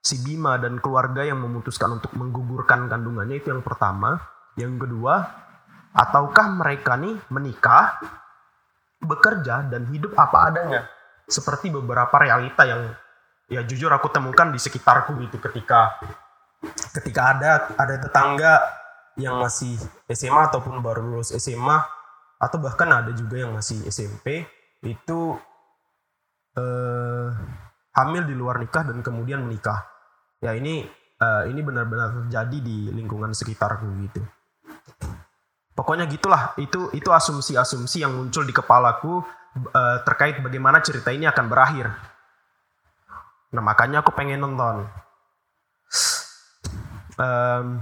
si 0.04 0.20
Bima 0.20 0.60
dan 0.60 0.84
keluarga 0.84 1.24
yang 1.24 1.40
memutuskan 1.40 1.96
untuk 1.96 2.12
menggugurkan 2.20 2.92
kandungannya 2.92 3.40
itu 3.40 3.56
yang 3.56 3.64
pertama. 3.64 4.20
Yang 4.60 4.86
kedua 4.86 5.14
ataukah 5.94 6.50
mereka 6.58 6.98
nih 6.98 7.16
menikah 7.30 8.02
bekerja 8.98 9.70
dan 9.70 9.86
hidup 9.94 10.18
apa 10.18 10.38
adanya? 10.50 10.82
Seperti 11.30 11.70
beberapa 11.70 12.14
realita 12.20 12.66
yang 12.66 12.92
ya 13.48 13.62
jujur 13.64 13.94
aku 13.94 14.10
temukan 14.10 14.50
di 14.50 14.60
sekitarku 14.60 15.14
gitu 15.22 15.38
ketika 15.38 16.02
ketika 16.98 17.22
ada 17.38 17.52
ada 17.78 17.96
tetangga 18.02 18.54
yang 19.20 19.38
masih 19.38 19.78
SMA 20.10 20.50
ataupun 20.50 20.82
baru 20.82 21.06
lulus 21.06 21.36
SMA 21.38 21.78
atau 22.42 22.58
bahkan 22.58 22.90
ada 22.90 23.14
juga 23.14 23.40
yang 23.46 23.54
masih 23.54 23.86
SMP 23.88 24.44
itu 24.84 25.38
eh, 26.58 27.30
hamil 27.94 28.24
di 28.26 28.36
luar 28.36 28.58
nikah 28.60 28.84
dan 28.90 29.00
kemudian 29.06 29.46
menikah. 29.46 29.86
Ya 30.42 30.58
ini 30.58 30.84
eh, 31.22 31.44
ini 31.48 31.62
benar-benar 31.62 32.26
terjadi 32.26 32.58
di 32.58 32.78
lingkungan 32.92 33.32
sekitarku 33.32 33.88
gitu 34.10 34.24
pokoknya 35.74 36.06
gitulah 36.10 36.54
itu 36.62 36.90
itu 36.94 37.10
asumsi-asumsi 37.10 38.06
yang 38.06 38.14
muncul 38.14 38.46
di 38.46 38.54
kepalaku 38.54 39.22
eh, 39.58 39.98
terkait 40.06 40.42
bagaimana 40.42 40.82
cerita 40.82 41.10
ini 41.10 41.26
akan 41.30 41.46
berakhir 41.50 41.88
Nah 43.54 43.62
makanya 43.62 44.02
aku 44.02 44.12
pengen 44.18 44.42
nonton. 44.42 44.90
Um, 47.14 47.78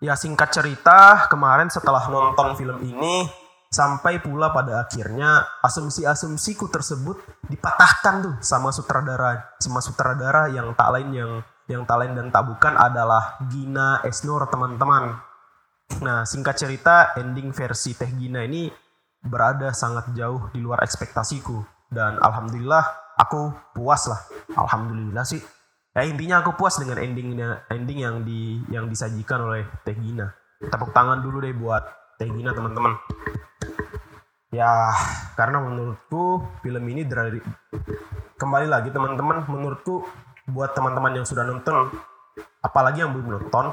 ya 0.00 0.16
singkat 0.16 0.48
cerita 0.56 1.28
kemarin 1.28 1.68
setelah 1.68 2.08
nonton 2.08 2.56
film 2.56 2.80
ini 2.80 3.28
sampai 3.68 4.24
pula 4.24 4.48
pada 4.56 4.88
akhirnya 4.88 5.44
asumsi-asumsiku 5.60 6.72
tersebut 6.72 7.20
dipatahkan 7.52 8.14
tuh 8.24 8.34
sama 8.40 8.72
sutradara 8.72 9.52
sama 9.60 9.84
sutradara 9.84 10.48
yang 10.48 10.72
tak 10.72 10.88
lain 10.96 11.08
yang 11.12 11.32
yang 11.68 11.82
tak 11.84 12.00
lain 12.00 12.16
dan 12.16 12.32
tak 12.32 12.48
bukan 12.48 12.72
adalah 12.72 13.36
Gina 13.52 14.00
Esnur 14.08 14.48
teman-teman. 14.48 15.20
Nah 16.00 16.24
singkat 16.24 16.56
cerita 16.56 17.16
ending 17.16 17.52
versi 17.52 17.96
Teh 17.96 18.08
Gina 18.08 18.44
ini 18.44 18.68
berada 19.24 19.72
sangat 19.72 20.12
jauh 20.12 20.52
di 20.52 20.60
luar 20.60 20.84
ekspektasiku. 20.84 21.64
Dan 21.88 22.18
alhamdulillah 22.20 23.16
aku 23.20 23.52
puas 23.76 24.08
lah. 24.08 24.20
Alhamdulillah 24.56 25.24
sih. 25.24 25.40
Ya 25.94 26.02
intinya 26.02 26.42
aku 26.42 26.58
puas 26.58 26.74
dengan 26.76 26.98
endingnya 26.98 27.70
ending 27.70 27.98
yang 28.02 28.16
di 28.26 28.58
yang 28.72 28.90
disajikan 28.90 29.44
oleh 29.46 29.62
Teh 29.86 29.94
Gina. 29.94 30.32
Tepuk 30.58 30.90
tangan 30.90 31.22
dulu 31.22 31.44
deh 31.44 31.54
buat 31.54 31.84
Teh 32.18 32.26
Gina 32.26 32.50
teman-teman. 32.50 32.98
Ya 34.50 34.90
karena 35.34 35.62
menurutku 35.62 36.42
film 36.62 36.84
ini 36.90 37.02
dari 37.06 37.38
kembali 38.38 38.66
lagi 38.66 38.90
teman-teman 38.90 39.46
menurutku 39.46 40.06
buat 40.50 40.76
teman-teman 40.76 41.22
yang 41.22 41.26
sudah 41.26 41.42
nonton 41.46 41.90
apalagi 42.60 43.00
yang 43.00 43.10
belum 43.16 43.38
nonton 43.40 43.72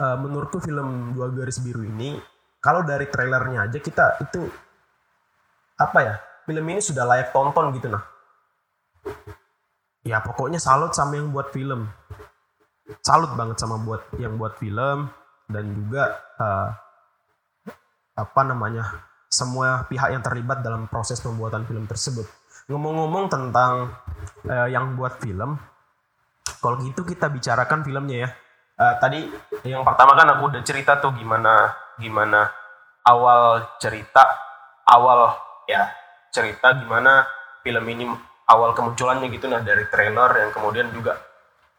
uh, 0.00 0.16
menurutku 0.18 0.58
film 0.58 1.14
dua 1.14 1.30
garis 1.30 1.62
biru 1.62 1.86
ini 1.86 2.18
kalau 2.58 2.82
dari 2.82 3.06
trailernya 3.06 3.68
aja 3.68 3.78
kita 3.78 4.24
itu 4.24 4.48
apa 5.78 5.98
ya 6.00 6.14
film 6.48 6.64
ini 6.70 6.80
sudah 6.80 7.04
layak 7.04 7.32
tonton 7.34 7.74
gitu 7.76 7.88
nah. 7.90 8.04
Ya 10.04 10.20
pokoknya 10.20 10.60
salut 10.60 10.92
sama 10.92 11.16
yang 11.16 11.32
buat 11.32 11.48
film. 11.48 11.88
Salut 13.00 13.32
banget 13.32 13.56
sama 13.56 13.80
buat 13.80 14.04
yang 14.20 14.36
buat 14.36 14.60
film 14.60 15.08
dan 15.48 15.64
juga 15.72 16.20
uh, 16.36 16.68
apa 18.12 18.40
namanya 18.44 18.84
semua 19.32 19.88
pihak 19.88 20.12
yang 20.12 20.20
terlibat 20.20 20.60
dalam 20.60 20.92
proses 20.92 21.24
pembuatan 21.24 21.64
film 21.64 21.88
tersebut. 21.88 22.28
Ngomong-ngomong 22.68 23.32
tentang 23.32 23.96
uh, 24.44 24.68
yang 24.68 24.92
buat 24.92 25.16
film 25.24 25.56
kalau 26.60 26.80
gitu 26.84 27.04
kita 27.04 27.32
bicarakan 27.32 27.80
filmnya 27.84 28.28
ya 28.28 28.30
uh, 28.78 28.94
tadi 28.98 29.26
yang 29.66 29.82
pertama 29.86 30.16
kan 30.18 30.26
aku 30.34 30.50
udah 30.54 30.62
cerita 30.62 30.98
tuh 30.98 31.14
gimana 31.14 31.72
gimana 32.00 32.50
awal 33.06 33.76
cerita 33.78 34.24
awal 34.88 35.34
ya 35.70 35.88
cerita 36.34 36.74
gimana 36.76 37.24
film 37.62 37.84
ini 37.88 38.10
awal 38.50 38.76
kemunculannya 38.76 39.32
gitu 39.32 39.48
nah 39.48 39.62
dari 39.62 39.88
trailer 39.88 40.30
yang 40.44 40.50
kemudian 40.52 40.92
juga 40.92 41.16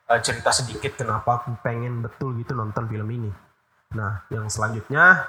uh, 0.10 0.20
cerita 0.22 0.50
sedikit 0.54 0.98
kenapa 0.98 1.42
aku 1.42 1.58
pengen 1.62 2.06
betul 2.06 2.38
gitu 2.38 2.54
nonton 2.54 2.86
film 2.90 3.10
ini. 3.10 3.32
Nah, 3.96 4.26
yang 4.34 4.50
selanjutnya 4.50 5.26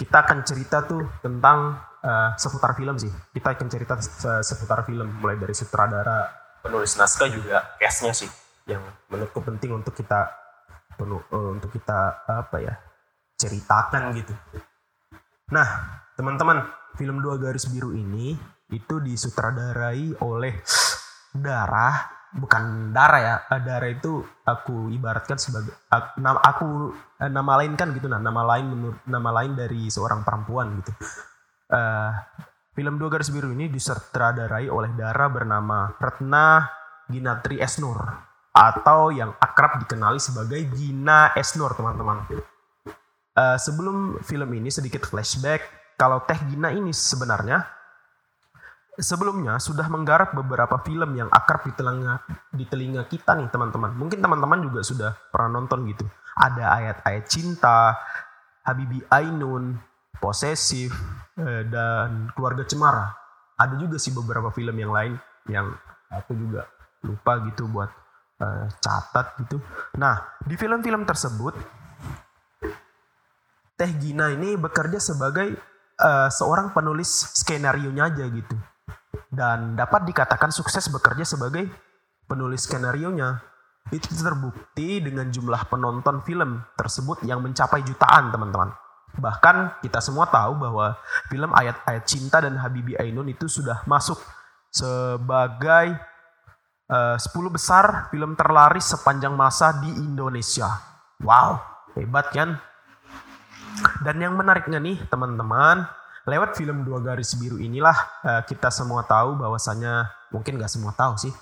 kita 0.00 0.24
akan 0.24 0.42
cerita 0.42 0.82
tuh 0.88 1.04
tentang 1.20 1.76
uh, 2.00 2.32
seputar 2.40 2.72
film 2.76 2.96
sih. 2.96 3.12
Kita 3.32 3.52
akan 3.52 3.68
cerita 3.68 3.94
seputar 4.40 4.88
film 4.88 5.20
mulai 5.20 5.36
dari 5.36 5.52
sutradara, 5.52 6.28
penulis 6.64 6.96
naskah 6.96 7.28
juga 7.28 7.76
case-nya 7.76 8.12
sih 8.16 8.30
yang 8.64 8.80
menurutku 9.10 9.42
penting 9.42 9.74
untuk 9.74 9.92
kita 9.92 10.41
penuh 10.96 11.22
uh, 11.32 11.50
untuk 11.54 11.72
kita 11.72 12.26
apa 12.28 12.56
ya 12.62 12.74
ceritakan 13.36 14.14
gitu. 14.16 14.34
Nah, 15.52 15.66
teman-teman, 16.14 16.62
film 16.96 17.20
dua 17.20 17.36
garis 17.36 17.66
biru 17.68 17.92
ini 17.92 18.36
itu 18.72 19.00
disutradarai 19.02 20.16
oleh 20.24 20.54
darah 21.36 22.22
bukan 22.32 22.96
darah 22.96 23.20
ya 23.20 23.36
eh, 23.52 23.60
darah 23.60 23.90
itu 23.92 24.24
aku 24.48 24.88
ibaratkan 24.88 25.36
sebagai 25.36 25.76
nama 26.16 26.40
aku 26.40 26.96
eh, 27.20 27.28
nama 27.28 27.60
lain 27.60 27.76
kan 27.76 27.92
gitu 27.92 28.08
nah 28.08 28.16
nama 28.16 28.40
lain 28.56 28.72
menurut 28.72 29.00
nama 29.04 29.30
lain 29.36 29.52
dari 29.52 29.92
seorang 29.92 30.24
perempuan 30.24 30.80
gitu 30.80 30.92
uh, 31.76 32.12
film 32.72 32.96
dua 32.96 33.12
garis 33.12 33.28
biru 33.28 33.52
ini 33.52 33.68
disutradarai 33.68 34.72
oleh 34.72 34.96
darah 34.96 35.28
bernama 35.28 35.92
Retna 36.00 36.64
Ginatri 37.12 37.60
Esnur 37.60 38.31
atau 38.52 39.08
yang 39.08 39.32
akrab 39.40 39.80
dikenali 39.80 40.20
sebagai 40.20 40.60
Gina 40.76 41.32
Esnur 41.32 41.72
teman-teman. 41.72 42.28
Uh, 43.32 43.56
sebelum 43.56 44.20
film 44.20 44.52
ini 44.52 44.68
sedikit 44.68 45.08
flashback, 45.08 45.64
kalau 45.96 46.20
Teh 46.28 46.36
Gina 46.52 46.68
ini 46.68 46.92
sebenarnya 46.92 47.64
sebelumnya 49.00 49.56
sudah 49.56 49.88
menggarap 49.88 50.36
beberapa 50.36 50.76
film 50.84 51.16
yang 51.16 51.32
akrab 51.32 51.64
di 51.64 51.72
telinga 51.72 52.20
di 52.52 52.64
telinga 52.68 53.08
kita 53.08 53.32
nih 53.32 53.48
teman-teman. 53.48 53.96
Mungkin 53.96 54.20
teman-teman 54.20 54.60
juga 54.60 54.80
sudah 54.84 55.16
pernah 55.32 55.60
nonton 55.60 55.88
gitu. 55.88 56.04
Ada 56.36 56.76
ayat-ayat 56.76 57.24
cinta, 57.24 57.96
Habibi 58.68 59.00
Ainun, 59.08 59.80
Posesif, 60.20 60.92
eh, 61.40 61.64
dan 61.68 62.28
Keluarga 62.36 62.68
Cemara. 62.68 63.16
Ada 63.56 63.80
juga 63.80 63.96
sih 63.96 64.12
beberapa 64.12 64.52
film 64.52 64.76
yang 64.76 64.92
lain 64.92 65.16
yang 65.48 65.72
aku 66.12 66.36
juga 66.36 66.68
lupa 67.02 67.40
gitu 67.48 67.66
buat 67.68 68.01
uh, 68.42 68.66
catat 68.82 69.38
gitu. 69.46 69.62
Nah, 69.94 70.18
di 70.42 70.58
film-film 70.58 71.06
tersebut 71.06 71.54
Teh 73.78 73.92
Gina 73.98 74.34
ini 74.34 74.58
bekerja 74.58 74.98
sebagai 74.98 75.54
uh, 76.02 76.28
seorang 76.28 76.74
penulis 76.74 77.08
skenario 77.38 77.94
nya 77.94 78.10
aja 78.10 78.26
gitu. 78.26 78.58
Dan 79.32 79.78
dapat 79.78 80.04
dikatakan 80.04 80.52
sukses 80.52 80.90
bekerja 80.92 81.24
sebagai 81.24 81.70
penulis 82.26 82.66
skenario 82.66 83.08
nya. 83.14 83.40
Itu 83.90 84.14
terbukti 84.14 85.02
dengan 85.02 85.26
jumlah 85.26 85.66
penonton 85.66 86.22
film 86.22 86.62
tersebut 86.78 87.26
yang 87.26 87.42
mencapai 87.42 87.82
jutaan, 87.82 88.30
teman-teman. 88.30 88.70
Bahkan 89.18 89.82
kita 89.82 89.98
semua 89.98 90.30
tahu 90.30 90.56
bahwa 90.56 90.96
film 91.28 91.50
Ayat-Ayat 91.52 92.04
Cinta 92.06 92.38
dan 92.40 92.56
Habibi 92.56 92.96
Ainun 92.96 93.28
itu 93.28 93.50
sudah 93.50 93.82
masuk 93.84 94.16
sebagai 94.72 95.98
uh, 96.90 97.14
eh, 97.14 97.16
10 97.20 97.54
besar 97.54 98.08
film 98.10 98.34
terlaris 98.34 98.90
sepanjang 98.90 99.36
masa 99.36 99.78
di 99.78 99.90
Indonesia. 99.92 100.66
Wow, 101.22 101.62
hebat 101.94 102.32
kan? 102.34 102.58
Dan 104.02 104.18
yang 104.18 104.34
menariknya 104.34 104.82
nih 104.82 104.98
teman-teman, 105.06 105.86
lewat 106.26 106.58
film 106.58 106.82
Dua 106.86 106.98
Garis 107.02 107.34
Biru 107.38 107.58
inilah 107.58 107.94
uh, 108.22 108.42
kita 108.46 108.70
semua 108.70 109.02
tahu 109.06 109.38
bahwasanya 109.38 110.10
mungkin 110.30 110.58
gak 110.58 110.70
semua 110.70 110.92
tahu 110.94 111.18
sih. 111.18 111.32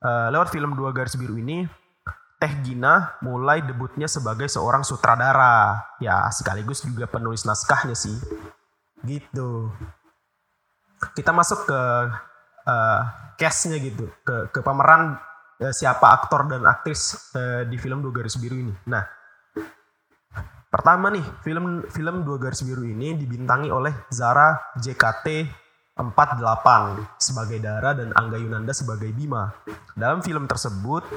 Uh, 0.00 0.28
lewat 0.32 0.52
film 0.52 0.76
Dua 0.76 0.92
Garis 0.92 1.16
Biru 1.16 1.36
ini, 1.40 1.64
Teh 2.36 2.52
Gina 2.60 3.16
mulai 3.24 3.64
debutnya 3.64 4.04
sebagai 4.04 4.44
seorang 4.50 4.84
sutradara. 4.84 5.80
Ya, 6.02 6.28
sekaligus 6.28 6.84
juga 6.84 7.08
penulis 7.08 7.48
naskahnya 7.48 7.96
sih. 7.96 8.16
Gitu. 9.00 9.72
Kita 11.16 11.32
masuk 11.32 11.64
ke 11.64 11.80
uh, 12.66 13.00
cast-nya 13.38 13.78
gitu 13.80 14.10
ke 14.26 14.50
ke 14.50 14.60
pemeran 14.60 15.16
uh, 15.62 15.72
siapa 15.72 16.12
aktor 16.12 16.50
dan 16.50 16.66
aktris 16.66 17.32
uh, 17.32 17.62
di 17.64 17.78
film 17.78 18.02
Dua 18.02 18.12
Garis 18.12 18.36
Biru 18.36 18.58
ini. 18.58 18.74
Nah, 18.90 19.06
pertama 20.68 21.08
nih 21.14 21.24
film 21.46 21.86
film 21.88 22.26
Dua 22.26 22.36
Garis 22.36 22.60
Biru 22.66 22.84
ini 22.84 23.14
dibintangi 23.16 23.70
oleh 23.70 23.94
Zara 24.10 24.74
JKT 24.76 25.26
48 25.96 27.16
sebagai 27.16 27.56
Dara 27.56 27.96
dan 27.96 28.12
Angga 28.12 28.36
Yunanda 28.36 28.76
sebagai 28.76 29.08
Bima. 29.16 29.48
Dalam 29.96 30.20
film 30.20 30.44
tersebut, 30.44 31.08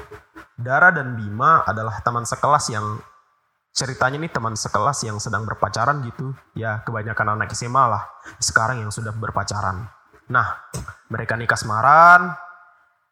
Dara 0.56 0.88
dan 0.88 1.20
Bima 1.20 1.60
adalah 1.68 2.00
teman 2.00 2.24
sekelas 2.24 2.72
yang 2.72 2.96
ceritanya 3.76 4.16
nih 4.24 4.32
teman 4.32 4.56
sekelas 4.56 5.04
yang 5.04 5.20
sedang 5.20 5.44
berpacaran 5.44 6.00
gitu. 6.08 6.32
Ya, 6.56 6.80
kebanyakan 6.80 7.36
anak 7.36 7.52
SMA 7.52 7.84
lah 7.92 8.08
sekarang 8.40 8.80
yang 8.80 8.88
sudah 8.88 9.12
berpacaran. 9.12 9.99
Nah, 10.30 10.46
mereka 11.10 11.34
nikah 11.34 11.58
semaran, 11.58 12.38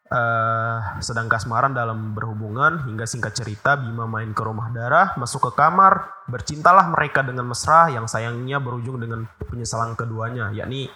uh, 0.07 0.79
sedang 1.03 1.27
kasmaran 1.27 1.75
dalam 1.75 2.15
berhubungan 2.15 2.87
hingga 2.87 3.03
singkat 3.03 3.35
cerita 3.35 3.75
Bima 3.75 4.07
main 4.07 4.31
ke 4.31 4.39
rumah 4.39 4.71
darah, 4.71 5.13
masuk 5.19 5.51
ke 5.51 5.59
kamar, 5.59 6.25
bercintalah 6.31 6.87
mereka 6.89 7.19
dengan 7.21 7.51
mesra 7.51 7.91
yang 7.91 8.07
sayangnya 8.07 8.63
berujung 8.63 9.03
dengan 9.03 9.27
penyesalan 9.43 9.99
keduanya, 9.99 10.55
yakni 10.55 10.87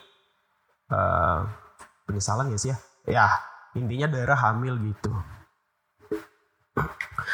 uh, 0.90 1.44
penyesalan 2.08 2.56
ya 2.56 2.58
sih 2.58 2.72
ya, 2.72 2.78
ya 3.04 3.28
intinya 3.76 4.08
darah 4.08 4.40
hamil 4.40 4.80
gitu. 4.80 5.12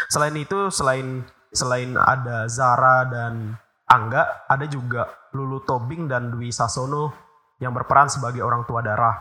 Selain 0.09 0.33
itu, 0.33 0.73
selain 0.73 1.23
selain 1.53 1.93
ada 1.97 2.45
Zara 2.49 3.05
dan 3.05 3.53
Angga, 3.89 4.45
ada 4.45 4.65
juga 4.69 5.09
Lulu 5.33 5.65
Tobing 5.65 6.05
dan 6.05 6.29
Dwi 6.29 6.53
Sasono 6.53 7.28
yang 7.59 7.75
berperan 7.75 8.07
sebagai 8.07 8.39
orang 8.41 8.63
tua 8.65 8.81
darah. 8.81 9.19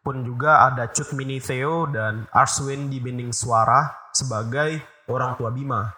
Pun 0.00 0.22
juga 0.22 0.70
ada 0.70 0.86
Cut 0.86 1.10
Mini 1.18 1.42
Theo 1.42 1.90
dan 1.90 2.30
Arswin 2.30 2.86
di 2.86 3.02
Binding 3.02 3.34
Suara 3.34 3.90
sebagai 4.14 4.78
orang 5.10 5.34
tua 5.34 5.50
Bima. 5.50 5.90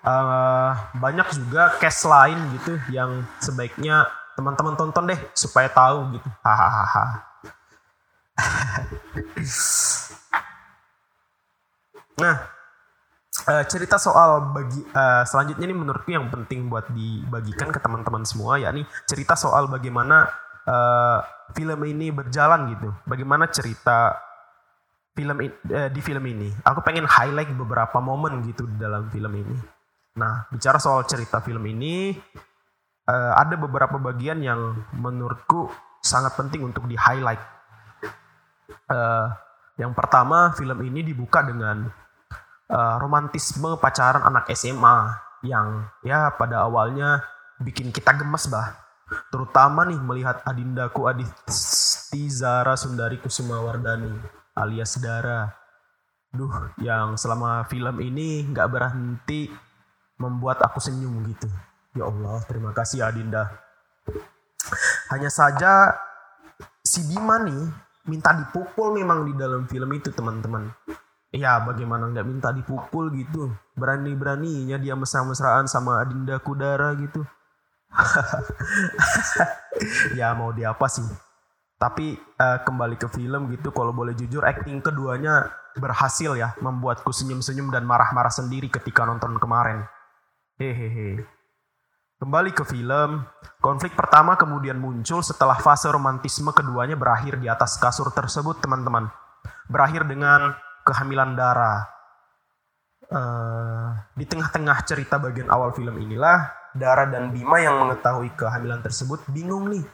Uh, 0.00 0.72
banyak 0.96 1.28
juga 1.36 1.76
cast 1.76 2.08
lain 2.08 2.40
gitu 2.56 2.80
yang 2.88 3.20
sebaiknya 3.36 4.08
teman-teman 4.32 4.72
tonton 4.72 5.12
deh 5.12 5.20
supaya 5.36 5.68
tahu 5.68 6.16
gitu. 6.16 6.24
Hahaha. 6.40 7.28
nah, 12.24 12.48
uh, 13.44 13.64
cerita 13.68 14.00
soal 14.00 14.56
bagi 14.56 14.80
uh, 14.96 15.28
selanjutnya 15.28 15.68
ini 15.68 15.76
menurutku 15.76 16.08
yang 16.08 16.32
penting 16.32 16.72
buat 16.72 16.88
dibagikan 16.88 17.68
ke 17.68 17.76
teman-teman 17.76 18.24
semua 18.24 18.56
yakni 18.56 18.88
cerita 19.04 19.36
soal 19.36 19.68
bagaimana 19.68 20.32
uh, 20.70 21.18
film 21.52 21.80
ini 21.82 22.14
berjalan 22.14 22.70
gitu. 22.70 22.88
Bagaimana 23.04 23.50
cerita 23.50 24.14
film 25.12 25.36
uh, 25.42 25.90
di 25.90 26.00
film 26.00 26.24
ini? 26.30 26.48
Aku 26.62 26.80
pengen 26.86 27.10
highlight 27.10 27.50
beberapa 27.58 27.98
momen 27.98 28.46
gitu 28.46 28.70
di 28.70 28.76
dalam 28.78 29.10
film 29.10 29.32
ini. 29.34 29.56
Nah, 30.18 30.46
bicara 30.50 30.78
soal 30.78 31.06
cerita 31.06 31.42
film 31.42 31.66
ini, 31.66 32.14
uh, 33.10 33.32
ada 33.34 33.54
beberapa 33.58 33.98
bagian 33.98 34.42
yang 34.42 34.78
menurutku 34.94 35.70
sangat 36.00 36.38
penting 36.38 36.62
untuk 36.62 36.86
di 36.86 36.94
highlight. 36.94 37.42
Uh, 38.90 39.30
yang 39.78 39.94
pertama, 39.94 40.50
film 40.54 40.78
ini 40.82 41.06
dibuka 41.06 41.46
dengan 41.46 41.88
uh, 42.70 42.94
romantisme 42.98 43.78
pacaran 43.78 44.22
anak 44.26 44.50
SMA 44.54 44.98
yang 45.40 45.88
ya 46.04 46.36
pada 46.36 46.68
awalnya 46.68 47.24
bikin 47.56 47.88
kita 47.88 48.12
gemes 48.12 48.44
bah 48.52 48.89
Terutama 49.30 49.86
nih 49.86 49.98
melihat 49.98 50.42
adindaku 50.46 51.10
Adisti 51.10 52.30
Zara 52.30 52.78
Sundari 52.78 53.18
Kusumawardani 53.18 54.14
alias 54.54 54.98
Dara. 55.02 55.50
Duh, 56.30 56.70
yang 56.78 57.18
selama 57.18 57.66
film 57.66 57.98
ini 57.98 58.46
nggak 58.46 58.70
berhenti 58.70 59.50
membuat 60.20 60.62
aku 60.62 60.78
senyum 60.78 61.26
gitu. 61.26 61.50
Ya 61.98 62.06
Allah, 62.06 62.38
terima 62.46 62.70
kasih 62.70 63.02
Adinda. 63.02 63.50
Hanya 65.10 65.26
saja 65.26 65.90
si 66.86 67.02
Bima 67.10 67.42
nih 67.42 67.66
minta 68.06 68.30
dipukul 68.30 68.94
memang 68.94 69.26
di 69.26 69.34
dalam 69.34 69.66
film 69.66 69.90
itu 69.90 70.14
teman-teman. 70.14 70.70
Ya 71.34 71.58
bagaimana 71.62 72.06
nggak 72.14 72.26
minta 72.26 72.54
dipukul 72.54 73.10
gitu. 73.18 73.50
Berani-beraninya 73.74 74.78
dia 74.78 74.94
mesra-mesraan 74.94 75.66
sama 75.66 75.98
Adinda 75.98 76.38
Kudara 76.38 76.94
gitu. 76.94 77.26
ya 80.18 80.32
mau 80.38 80.54
di 80.54 80.62
apa 80.62 80.86
sih? 80.86 81.04
Tapi 81.80 82.12
uh, 82.16 82.58
kembali 82.60 82.96
ke 83.00 83.08
film 83.08 83.48
gitu 83.50 83.72
kalau 83.72 83.96
boleh 83.96 84.12
jujur 84.12 84.44
acting 84.44 84.84
keduanya 84.84 85.48
berhasil 85.78 86.36
ya 86.36 86.52
membuatku 86.60 87.08
senyum-senyum 87.08 87.72
dan 87.72 87.88
marah-marah 87.88 88.32
sendiri 88.32 88.68
ketika 88.68 89.08
nonton 89.08 89.40
kemarin. 89.40 89.88
Hehehe. 90.60 91.24
Kembali 92.20 92.52
ke 92.52 92.68
film 92.68 93.24
konflik 93.64 93.96
pertama 93.96 94.36
kemudian 94.36 94.76
muncul 94.76 95.24
setelah 95.24 95.56
fase 95.56 95.88
romantisme 95.88 96.52
keduanya 96.52 96.92
berakhir 96.92 97.40
di 97.40 97.48
atas 97.48 97.80
kasur 97.80 98.12
tersebut 98.12 98.60
teman-teman. 98.60 99.08
Berakhir 99.72 100.04
dengan 100.04 100.52
kehamilan 100.84 101.32
darah 101.32 101.88
uh, 103.08 103.88
di 104.12 104.28
tengah-tengah 104.28 104.84
cerita 104.84 105.16
bagian 105.16 105.48
awal 105.48 105.72
film 105.72 105.96
inilah 105.96 106.59
Dara 106.74 107.06
dan 107.10 107.34
Bima 107.34 107.58
yang 107.58 107.78
mengetahui 107.82 108.30
kehamilan 108.38 108.82
tersebut 108.82 109.22
bingung 109.30 109.70
nih. 109.70 109.84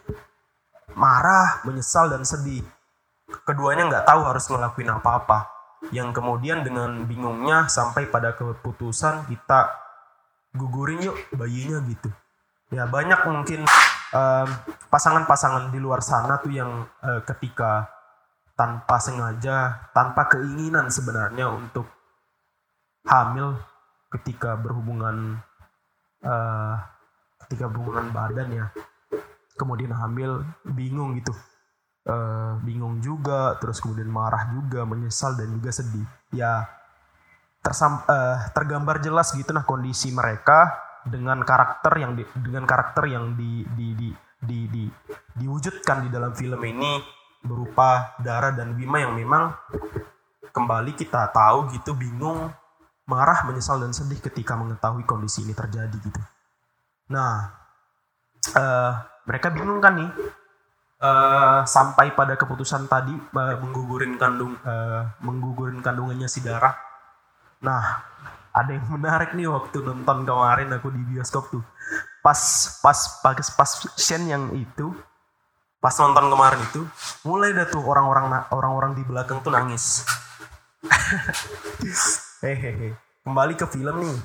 Marah, 0.96 1.60
menyesal, 1.64 2.08
dan 2.08 2.24
sedih. 2.24 2.64
Keduanya 3.44 3.88
nggak 3.90 4.06
tahu 4.06 4.20
harus 4.24 4.46
ngelakuin 4.48 4.90
apa-apa. 4.92 5.50
Yang 5.92 6.18
kemudian 6.18 6.64
dengan 6.64 7.04
bingungnya 7.04 7.68
sampai 7.68 8.08
pada 8.08 8.32
keputusan 8.34 9.28
kita 9.28 9.70
gugurin 10.56 11.04
yuk 11.04 11.16
bayinya 11.36 11.78
gitu. 11.84 12.08
Ya 12.72 12.88
banyak 12.88 13.20
mungkin 13.28 13.62
pasangan-pasangan 14.90 15.70
um, 15.70 15.72
di 15.74 15.78
luar 15.78 16.00
sana 16.02 16.40
tuh 16.42 16.50
yang 16.50 16.88
uh, 17.04 17.22
ketika 17.22 17.86
tanpa 18.56 18.96
sengaja, 18.98 19.86
tanpa 19.92 20.26
keinginan 20.32 20.88
sebenarnya 20.88 21.52
untuk 21.52 21.86
hamil 23.06 23.60
ketika 24.10 24.56
berhubungan 24.58 25.38
uh, 26.24 26.76
ketika 27.46 27.68
hubungan 27.72 28.12
badan 28.14 28.48
ya. 28.52 28.66
Kemudian 29.57 29.92
hamil 29.92 30.44
bingung 30.62 31.16
gitu. 31.16 31.33
Uh, 32.07 32.55
bingung 32.62 33.02
juga 33.02 33.59
terus 33.59 33.83
kemudian 33.83 34.07
marah 34.07 34.46
juga 34.55 34.87
menyesal 34.87 35.35
dan 35.35 35.50
juga 35.50 35.74
sedih. 35.74 36.07
Ya 36.31 36.70
tersam, 37.66 37.98
uh, 38.07 38.46
tergambar 38.55 39.02
jelas 39.02 39.35
gitu 39.35 39.50
nah 39.50 39.66
kondisi 39.66 40.14
mereka 40.14 40.87
dengan 41.02 41.42
karakter 41.42 41.98
yang 41.98 42.14
di, 42.14 42.22
dengan 42.38 42.62
karakter 42.62 43.11
yang 43.11 43.35
di, 43.35 43.66
di, 43.74 43.88
di, 43.98 44.11
di, 44.38 44.59
di, 44.70 44.85
diwujudkan 45.35 46.07
di 46.07 46.09
dalam 46.14 46.31
film 46.35 46.62
ini 46.62 47.02
berupa 47.42 48.14
Dara 48.22 48.55
dan 48.55 48.74
Bima 48.74 49.02
yang 49.02 49.14
memang 49.14 49.55
kembali 50.50 50.94
kita 50.98 51.31
tahu 51.31 51.74
gitu 51.74 51.94
bingung 51.94 52.50
marah 53.06 53.46
menyesal 53.46 53.78
dan 53.78 53.94
sedih 53.94 54.18
ketika 54.18 54.58
mengetahui 54.58 55.06
kondisi 55.06 55.46
ini 55.46 55.54
terjadi 55.54 55.94
gitu. 55.94 56.22
Nah 57.14 57.54
uh, 58.54 58.92
mereka 59.26 59.54
bingung 59.54 59.78
kan 59.78 59.94
nih 59.94 60.10
uh, 61.02 61.62
sampai 61.62 62.18
pada 62.18 62.34
keputusan 62.34 62.90
tadi 62.90 63.14
uh, 63.14 63.56
menggugurin 63.62 64.18
kandung 64.18 64.58
uh, 64.66 65.06
menggugurin 65.22 65.78
kandungannya 65.78 66.26
si 66.26 66.42
Dara. 66.42 66.74
Nah 67.62 67.82
ada 68.50 68.70
yang 68.74 68.90
menarik 68.90 69.38
nih 69.38 69.46
waktu 69.46 69.86
nonton 69.86 70.26
kemarin 70.26 70.74
aku 70.74 70.90
di 70.90 71.00
bioskop 71.06 71.54
tuh. 71.54 71.62
Pas 72.26 72.38
pas 72.82 72.98
pas 73.22 73.38
pas 73.38 73.70
scene 73.94 74.34
yang 74.34 74.50
itu 74.58 74.90
pas 75.78 75.94
nonton 76.02 76.26
kemarin 76.26 76.58
itu 76.66 76.82
mulai 77.22 77.54
dah 77.54 77.70
tuh 77.70 77.78
orang-orang 77.86 78.50
orang-orang 78.50 78.98
di 78.98 79.06
belakang 79.06 79.38
tuh 79.44 79.54
nangis 79.54 80.02
hehehe. 82.44 82.96
Kembali 83.25 83.55
ke 83.57 83.66
film 83.70 83.96
nih. 84.05 84.20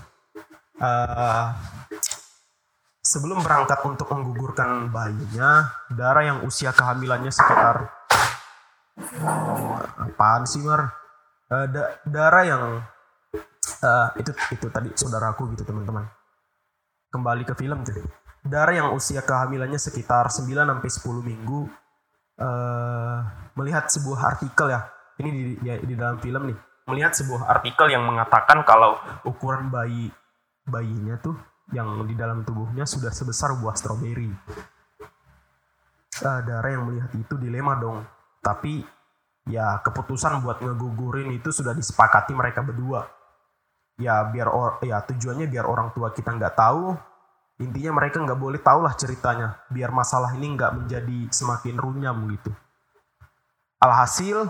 Uh, 0.82 1.54
sebelum 3.06 3.46
berangkat 3.46 3.78
untuk 3.86 4.10
menggugurkan 4.10 4.90
bayinya 4.90 5.70
darah 5.94 6.26
yang 6.26 6.40
usia 6.42 6.74
kehamilannya 6.74 7.30
sekitar 7.30 7.94
apaan 10.02 10.44
sih 10.50 10.62
mar? 10.66 10.90
Uh, 11.52 11.70
da 11.70 12.02
darah 12.08 12.44
yang 12.48 12.64
uh, 13.86 14.08
itu 14.18 14.32
itu 14.54 14.66
tadi 14.74 14.90
saudaraku 14.98 15.54
gitu 15.54 15.68
teman-teman. 15.68 16.08
Kembali 17.12 17.44
ke 17.44 17.54
film 17.60 17.84
tuh 17.84 18.08
Dara 18.42 18.74
yang 18.74 18.98
usia 18.98 19.22
kehamilannya 19.22 19.78
sekitar 19.78 20.34
9 20.34 20.50
sampai 20.50 20.90
10 20.90 21.22
minggu 21.22 21.70
uh, 22.42 23.18
melihat 23.54 23.86
sebuah 23.86 24.34
artikel 24.34 24.74
ya. 24.74 24.90
Ini 25.22 25.30
di, 25.30 25.44
ya, 25.62 25.78
di 25.78 25.94
dalam 25.94 26.18
film 26.18 26.50
nih 26.50 26.58
melihat 26.90 27.14
sebuah 27.14 27.48
artikel 27.50 27.94
yang 27.94 28.06
mengatakan 28.06 28.66
kalau 28.66 28.98
ukuran 29.28 29.70
bayi 29.70 30.10
bayinya 30.66 31.18
tuh 31.22 31.38
yang 31.72 32.04
di 32.04 32.14
dalam 32.18 32.44
tubuhnya 32.44 32.84
sudah 32.84 33.10
sebesar 33.14 33.56
buah 33.58 33.76
stroberi. 33.76 34.32
Uh, 36.22 36.42
Dara 36.44 36.70
yang 36.70 36.86
melihat 36.86 37.12
itu 37.16 37.34
dilema 37.40 37.80
dong. 37.80 38.04
Tapi 38.44 38.84
ya 39.50 39.80
keputusan 39.82 40.44
buat 40.44 40.62
ngegugurin 40.62 41.34
itu 41.34 41.50
sudah 41.50 41.72
disepakati 41.74 42.36
mereka 42.36 42.62
berdua. 42.62 43.08
Ya 43.98 44.22
biar 44.28 44.50
or, 44.52 44.82
ya 44.84 45.02
tujuannya 45.06 45.48
biar 45.48 45.66
orang 45.66 45.94
tua 45.94 46.12
kita 46.12 46.34
nggak 46.34 46.58
tahu 46.58 46.98
intinya 47.62 48.02
mereka 48.02 48.18
nggak 48.18 48.42
boleh 48.42 48.60
tahu 48.60 48.84
lah 48.84 48.94
ceritanya. 48.98 49.62
Biar 49.72 49.94
masalah 49.94 50.34
ini 50.36 50.52
nggak 50.58 50.72
menjadi 50.84 51.30
semakin 51.32 51.78
runyam 51.78 52.18
gitu. 52.36 52.52
Alhasil 53.82 54.46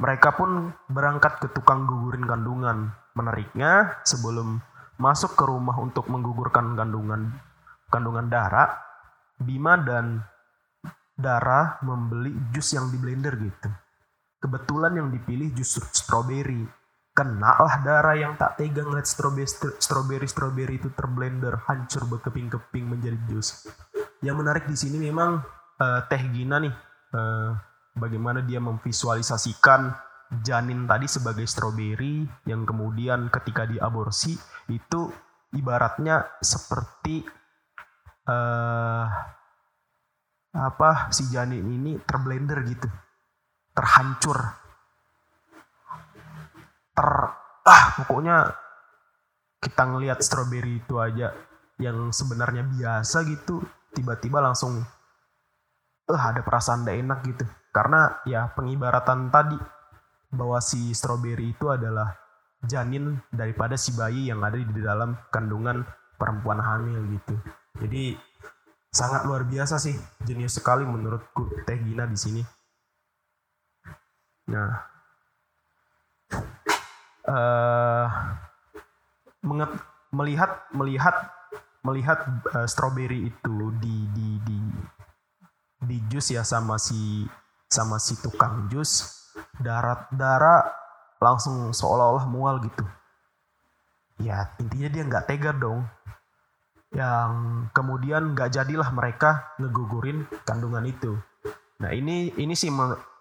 mereka 0.00 0.32
pun 0.32 0.72
berangkat 0.88 1.44
ke 1.44 1.46
tukang 1.52 1.84
gugurin 1.84 2.24
kandungan. 2.24 2.96
Menariknya 3.12 4.00
sebelum 4.02 4.64
masuk 4.96 5.36
ke 5.36 5.44
rumah 5.44 5.76
untuk 5.76 6.08
menggugurkan 6.08 6.72
kandungan 6.76 7.36
kandungan 7.90 8.30
darah 8.30 8.78
Bima 9.40 9.76
dan 9.80 10.22
Dara 11.20 11.76
membeli 11.84 12.32
jus 12.48 12.72
yang 12.72 12.88
di 12.88 12.96
blender 12.96 13.36
gitu. 13.36 13.68
Kebetulan 14.40 14.96
yang 14.96 15.12
dipilih 15.12 15.52
jus 15.52 15.76
stroberi 15.92 16.64
kena 17.12 17.60
lah 17.60 17.84
darah 17.84 18.16
yang 18.16 18.40
tak 18.40 18.56
tega 18.56 18.80
ngeliat 18.80 19.04
stroberi 19.04 19.44
stroberi 19.76 20.24
stroberi 20.24 20.80
itu 20.80 20.88
terblender 20.96 21.60
hancur 21.68 22.08
berkeping-keping 22.08 22.88
menjadi 22.88 23.20
jus. 23.28 23.68
Yang 24.24 24.36
menarik 24.40 24.64
di 24.64 24.76
sini 24.80 24.96
memang 24.96 25.44
uh, 25.76 26.00
teh 26.08 26.24
Gina 26.32 26.56
nih 26.56 26.72
uh, 27.12 27.52
bagaimana 28.00 28.40
dia 28.40 28.58
memvisualisasikan 28.58 29.92
janin 30.40 30.86
tadi 30.86 31.10
sebagai 31.10 31.44
stroberi 31.44 32.22
yang 32.46 32.62
kemudian 32.62 33.28
ketika 33.28 33.66
diaborsi 33.66 34.38
itu 34.70 35.10
ibaratnya 35.52 36.38
seperti 36.38 37.26
uh, 38.30 39.04
apa 40.50 40.90
si 41.10 41.26
janin 41.30 41.66
ini 41.66 41.98
terblender 42.02 42.62
gitu. 42.66 42.88
Terhancur. 43.74 44.38
Ter 46.94 47.10
ah 47.60 47.82
pokoknya 48.02 48.50
kita 49.60 49.82
ngelihat 49.84 50.18
strawberry 50.24 50.80
itu 50.80 50.96
aja 50.96 51.36
yang 51.76 52.08
sebenarnya 52.08 52.64
biasa 52.64 53.28
gitu 53.28 53.60
tiba-tiba 53.92 54.40
langsung 54.40 54.80
eh 56.08 56.12
uh, 56.16 56.22
ada 56.32 56.40
perasaan 56.40 56.82
tidak 56.82 56.96
enak 57.04 57.20
gitu 57.28 57.44
karena 57.70 58.18
ya 58.26 58.50
pengibaratan 58.54 59.30
tadi 59.30 59.58
bahwa 60.30 60.58
si 60.62 60.94
strawberry 60.94 61.54
itu 61.54 61.70
adalah 61.70 62.14
janin 62.62 63.18
daripada 63.32 63.74
si 63.74 63.94
bayi 63.96 64.28
yang 64.30 64.44
ada 64.44 64.58
di 64.58 64.82
dalam 64.82 65.16
kandungan 65.32 65.82
perempuan 66.20 66.60
hamil 66.60 67.00
gitu. 67.16 67.34
Jadi 67.80 68.14
sangat 68.90 69.24
luar 69.24 69.46
biasa 69.46 69.78
sih 69.78 69.94
jenius 70.26 70.58
sekali 70.58 70.82
menurutku 70.82 71.48
Teh 71.64 71.78
Gina 71.78 72.04
di 72.04 72.18
sini. 72.18 72.42
Nah 74.50 74.70
uh, 77.30 78.06
melihat 80.10 80.50
melihat 80.74 81.16
melihat 81.80 82.18
uh, 82.52 82.68
strawberry 82.68 83.32
itu 83.32 83.56
di 83.80 83.96
di 84.12 84.28
di 84.44 84.58
di 85.80 85.96
jus 86.12 86.28
ya 86.34 86.44
sama 86.44 86.76
si 86.76 87.24
sama 87.70 88.02
si 88.02 88.18
tukang 88.18 88.66
jus 88.66 89.08
darat 89.62 90.10
darah 90.10 90.66
langsung 91.22 91.70
seolah-olah 91.70 92.26
mual 92.26 92.58
gitu 92.66 92.82
ya 94.18 94.50
intinya 94.58 94.88
dia 94.90 95.02
nggak 95.06 95.26
tega 95.30 95.54
dong 95.54 95.86
yang 96.90 97.64
kemudian 97.70 98.34
nggak 98.34 98.50
jadilah 98.50 98.90
mereka 98.90 99.54
ngegugurin 99.62 100.26
kandungan 100.42 100.82
itu 100.84 101.14
nah 101.78 101.94
ini 101.94 102.34
ini 102.34 102.52
sih 102.58 102.68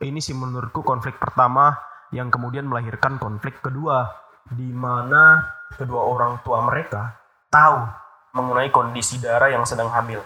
ini 0.01 0.19
sih 0.19 0.33
menurutku 0.33 0.81
konflik 0.81 1.21
pertama 1.21 1.77
yang 2.09 2.33
kemudian 2.33 2.65
melahirkan 2.65 3.21
konflik 3.21 3.61
kedua 3.61 4.09
di 4.49 4.73
mana 4.73 5.45
kedua 5.77 6.01
orang 6.09 6.41
tua 6.41 6.65
mereka 6.65 7.13
tahu 7.53 7.85
mengenai 8.33 8.69
kondisi 8.69 9.17
darah 9.21 9.49
yang 9.49 9.65
sedang 9.65 9.89
hamil. 9.89 10.21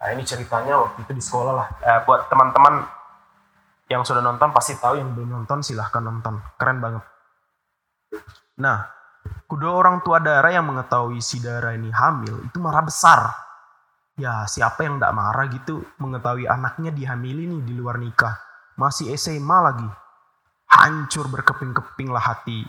Nah 0.00 0.08
ini 0.12 0.24
ceritanya 0.24 0.80
waktu 0.80 1.04
itu 1.04 1.12
di 1.16 1.22
sekolah 1.22 1.52
lah. 1.52 1.68
Eh, 1.84 2.00
buat 2.04 2.26
teman-teman 2.28 2.84
yang 3.92 4.02
sudah 4.08 4.24
nonton 4.24 4.48
pasti 4.56 4.80
tahu, 4.80 4.96
yang 4.96 5.12
belum 5.12 5.28
nonton 5.28 5.60
silahkan 5.60 6.00
nonton. 6.00 6.40
Keren 6.56 6.80
banget. 6.80 7.04
Nah, 8.64 8.88
kedua 9.44 9.72
orang 9.76 10.00
tua 10.00 10.16
darah 10.18 10.48
yang 10.48 10.64
mengetahui 10.64 11.20
si 11.20 11.44
darah 11.44 11.76
ini 11.76 11.92
hamil 11.92 12.48
itu 12.48 12.56
marah 12.56 12.84
besar. 12.84 13.20
Ya 14.16 14.44
siapa 14.48 14.84
yang 14.84 14.96
tidak 15.00 15.12
marah 15.12 15.46
gitu 15.48 15.84
mengetahui 16.00 16.48
anaknya 16.48 16.92
dihamili 16.92 17.48
nih 17.48 17.60
di 17.64 17.72
luar 17.76 18.00
nikah. 18.00 18.36
Masih 18.76 19.12
SMA 19.16 19.58
lagi 19.60 19.88
hancur 20.72 21.28
berkeping-keping 21.28 22.08
lah 22.08 22.32
hati 22.32 22.64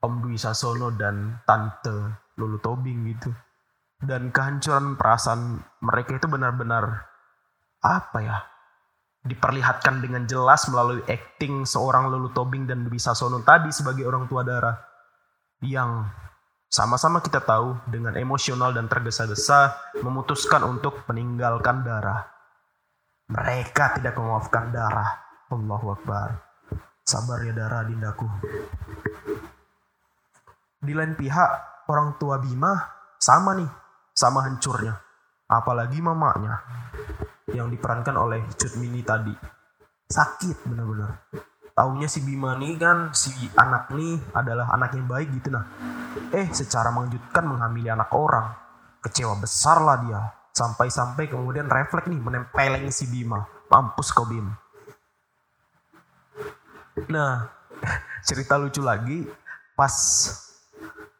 Om 0.00 0.24
Dwi 0.24 0.36
Sasono 0.36 0.92
dan 0.92 1.40
Tante 1.44 2.28
Lulu 2.36 2.60
Tobing 2.60 3.08
gitu. 3.08 3.32
Dan 4.00 4.32
kehancuran 4.32 4.96
perasaan 4.96 5.60
mereka 5.84 6.16
itu 6.16 6.24
benar-benar 6.24 7.04
apa 7.84 8.18
ya? 8.24 8.36
Diperlihatkan 9.20 10.00
dengan 10.00 10.24
jelas 10.24 10.64
melalui 10.72 11.04
acting 11.04 11.68
seorang 11.68 12.08
Lulu 12.08 12.32
Tobing 12.32 12.64
dan 12.64 12.88
Dwi 12.88 12.96
Sasono 12.96 13.44
tadi 13.44 13.68
sebagai 13.68 14.08
orang 14.08 14.24
tua 14.24 14.40
darah. 14.40 14.80
Yang 15.60 16.08
sama-sama 16.72 17.20
kita 17.20 17.44
tahu 17.44 17.76
dengan 17.84 18.16
emosional 18.16 18.72
dan 18.72 18.88
tergesa-gesa 18.88 19.76
memutuskan 20.00 20.64
untuk 20.64 21.04
meninggalkan 21.04 21.84
darah. 21.84 22.32
Mereka 23.28 24.00
tidak 24.00 24.16
memaafkan 24.16 24.72
darah. 24.72 25.20
Allahu 25.52 26.00
Akbar. 26.00 26.40
Sabar 27.04 27.44
ya 27.44 27.52
darah 27.52 27.84
dindaku. 27.84 28.24
Di 30.80 30.96
lain 30.96 31.12
pihak, 31.12 31.50
orang 31.92 32.16
tua 32.16 32.40
Bima 32.40 32.72
sama 33.20 33.52
nih, 33.52 33.68
sama 34.16 34.48
hancurnya. 34.48 34.96
Apalagi 35.44 36.00
mamanya 36.00 36.56
yang 37.54 37.70
diperankan 37.70 38.16
oleh 38.16 38.42
Cut 38.54 38.76
Mini 38.78 39.02
tadi. 39.02 39.34
Sakit 40.10 40.66
benar-benar. 40.66 41.30
Taunya 41.70 42.10
si 42.10 42.20
Bima 42.20 42.58
nih 42.58 42.76
kan, 42.76 43.14
si 43.14 43.32
anak 43.56 43.94
nih 43.94 44.18
adalah 44.34 44.68
anak 44.74 44.92
yang 44.98 45.06
baik 45.06 45.32
gitu 45.32 45.54
nah. 45.54 45.64
Eh, 46.34 46.50
secara 46.50 46.90
mengejutkan 46.90 47.46
menghamili 47.46 47.88
anak 47.88 48.10
orang. 48.12 48.52
Kecewa 49.00 49.38
besar 49.38 49.80
lah 49.80 49.96
dia. 50.02 50.20
Sampai-sampai 50.50 51.30
kemudian 51.30 51.70
refleks 51.70 52.10
nih 52.10 52.20
menempeleng 52.20 52.90
si 52.90 53.08
Bima. 53.08 53.46
Mampus 53.70 54.10
kau 54.10 54.26
Bim. 54.26 54.50
Nah, 57.08 57.48
cerita 58.28 58.58
lucu 58.58 58.82
lagi 58.82 59.24
pas 59.78 59.94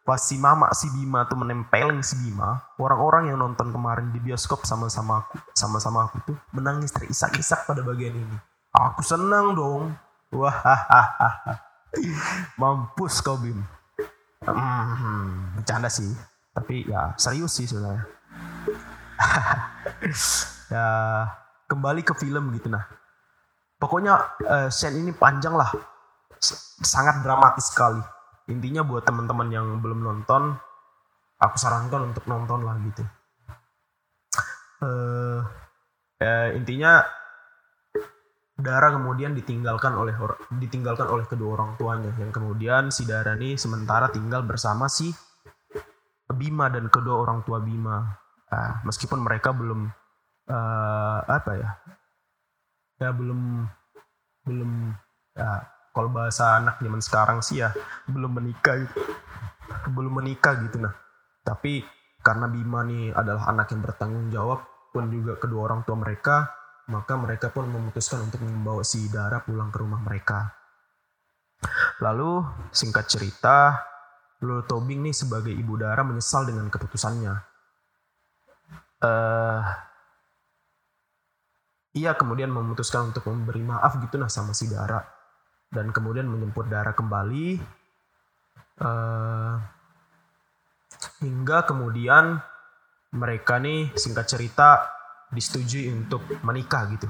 pas 0.00 0.16
si 0.16 0.40
mama 0.40 0.72
si 0.72 0.88
Bima 0.90 1.28
tuh 1.28 1.36
menempelin 1.36 2.00
si 2.00 2.16
Bima 2.16 2.56
orang-orang 2.80 3.30
yang 3.30 3.38
nonton 3.38 3.68
kemarin 3.68 4.08
di 4.10 4.18
bioskop 4.18 4.64
sama-sama 4.64 5.22
aku 5.22 5.36
sama-sama 5.52 6.08
aku 6.08 6.16
tuh 6.24 6.36
menangis 6.56 6.90
terisak-isak 6.90 7.68
pada 7.68 7.84
bagian 7.84 8.16
ini. 8.16 8.38
Aku 8.72 9.04
senang 9.04 9.52
dong. 9.52 9.92
Wah 10.30 10.56
mampus 12.60 13.20
kau 13.20 13.36
Bim. 13.36 13.60
Hmm, 14.46 15.58
bercanda 15.58 15.90
sih. 15.92 16.08
Tapi 16.56 16.88
ya 16.88 17.12
serius 17.20 17.52
sih 17.56 17.68
sebenarnya. 17.68 18.04
Ya 20.70 20.86
kembali 21.66 22.06
ke 22.06 22.14
film 22.14 22.54
gitu 22.54 22.70
nah. 22.70 22.86
Pokoknya 23.82 24.38
uh, 24.46 24.70
scene 24.70 25.02
ini 25.02 25.10
panjang 25.10 25.58
lah. 25.58 25.66
Sangat 26.78 27.26
dramatis 27.26 27.74
sekali 27.74 27.98
intinya 28.50 28.82
buat 28.82 29.06
teman-teman 29.06 29.48
yang 29.48 29.66
belum 29.78 30.02
nonton 30.02 30.58
aku 31.40 31.56
sarankan 31.56 32.12
untuk 32.12 32.28
nonton 32.28 32.60
lah 32.66 32.76
gitu. 32.84 33.02
Uh, 34.80 35.40
uh, 36.20 36.48
intinya 36.56 37.04
Dara 38.60 38.92
kemudian 38.92 39.32
ditinggalkan 39.32 39.96
oleh 39.96 40.12
ditinggalkan 40.52 41.08
oleh 41.08 41.24
kedua 41.24 41.56
orang 41.56 41.80
tuanya. 41.80 42.12
Yang 42.20 42.36
kemudian 42.36 42.92
si 42.92 43.08
Dara 43.08 43.32
nih 43.32 43.56
sementara 43.56 44.12
tinggal 44.12 44.44
bersama 44.44 44.84
si 44.84 45.08
Bima 46.28 46.68
dan 46.68 46.92
kedua 46.92 47.24
orang 47.24 47.40
tua 47.40 47.64
Bima. 47.64 48.04
Uh, 48.52 48.84
meskipun 48.84 49.24
mereka 49.24 49.56
belum 49.56 49.88
uh, 50.52 51.20
apa 51.24 51.52
ya? 51.56 51.70
Ya 53.00 53.10
belum 53.16 53.64
belum 54.44 54.92
ya 55.32 55.79
kalau 55.90 56.08
bahasa 56.10 56.58
anak 56.58 56.78
zaman 56.78 57.02
sekarang 57.02 57.38
sih 57.42 57.62
ya 57.62 57.74
belum 58.06 58.38
menikah 58.38 58.86
gitu. 58.86 58.98
belum 59.90 60.22
menikah 60.22 60.54
gitu 60.66 60.82
nah. 60.82 60.94
Tapi 61.40 61.82
karena 62.20 62.46
Bima 62.46 62.84
nih 62.84 63.16
adalah 63.16 63.48
anak 63.48 63.72
yang 63.72 63.82
bertanggung 63.82 64.28
jawab 64.30 64.60
pun 64.90 65.08
juga 65.08 65.38
kedua 65.40 65.70
orang 65.70 65.86
tua 65.86 65.96
mereka 65.96 66.50
maka 66.90 67.14
mereka 67.14 67.54
pun 67.54 67.70
memutuskan 67.70 68.26
untuk 68.26 68.42
membawa 68.42 68.82
si 68.82 69.06
Dara 69.06 69.38
pulang 69.46 69.70
ke 69.70 69.78
rumah 69.78 70.02
mereka. 70.02 70.50
Lalu 72.02 72.42
singkat 72.74 73.06
cerita 73.06 73.78
Lulu 74.42 74.66
Tobing 74.66 75.06
nih 75.06 75.14
sebagai 75.14 75.54
ibu 75.54 75.78
Dara 75.78 76.02
menyesal 76.02 76.50
dengan 76.50 76.66
keputusannya. 76.66 77.34
Uh, 79.00 79.62
ia 81.94 82.12
kemudian 82.14 82.50
memutuskan 82.50 83.14
untuk 83.14 83.26
memberi 83.30 83.64
maaf 83.64 83.96
gitu 84.02 84.20
nah 84.20 84.28
sama 84.28 84.52
si 84.52 84.68
Dara 84.68 85.19
dan 85.70 85.94
kemudian 85.94 86.26
menjemput 86.26 86.66
darah 86.66 86.92
kembali 86.92 87.62
uh, 88.82 89.54
hingga 91.22 91.58
kemudian 91.64 92.42
mereka 93.14 93.62
nih 93.62 93.90
singkat 93.94 94.26
cerita 94.26 94.86
disetujui 95.30 95.90
untuk 95.94 96.26
menikah 96.42 96.90
gitu. 96.90 97.08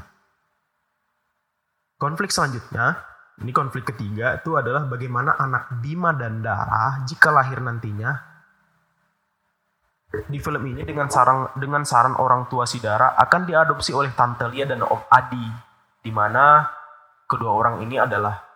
Konflik 2.00 2.32
selanjutnya, 2.32 3.00
ini 3.40 3.52
konflik 3.52 3.92
ketiga 3.92 4.40
itu 4.40 4.56
adalah 4.56 4.88
bagaimana 4.88 5.36
anak 5.36 5.80
Bima 5.80 6.16
dan 6.16 6.40
Dara 6.40 7.04
jika 7.04 7.28
lahir 7.32 7.60
nantinya 7.60 8.12
di 10.10 10.42
film 10.42 10.66
ini 10.66 10.82
dengan 10.82 11.06
saran 11.06 11.54
dengan 11.54 11.86
saran 11.86 12.18
orang 12.18 12.50
tua 12.50 12.66
si 12.66 12.82
Dara 12.82 13.14
akan 13.14 13.46
diadopsi 13.46 13.94
oleh 13.94 14.10
Tante 14.16 14.42
Lia 14.50 14.66
dan 14.66 14.82
Om 14.82 15.06
Adi, 15.06 15.46
di 16.02 16.10
mana 16.10 16.66
kedua 17.30 17.52
orang 17.54 17.84
ini 17.84 17.94
adalah 17.94 18.49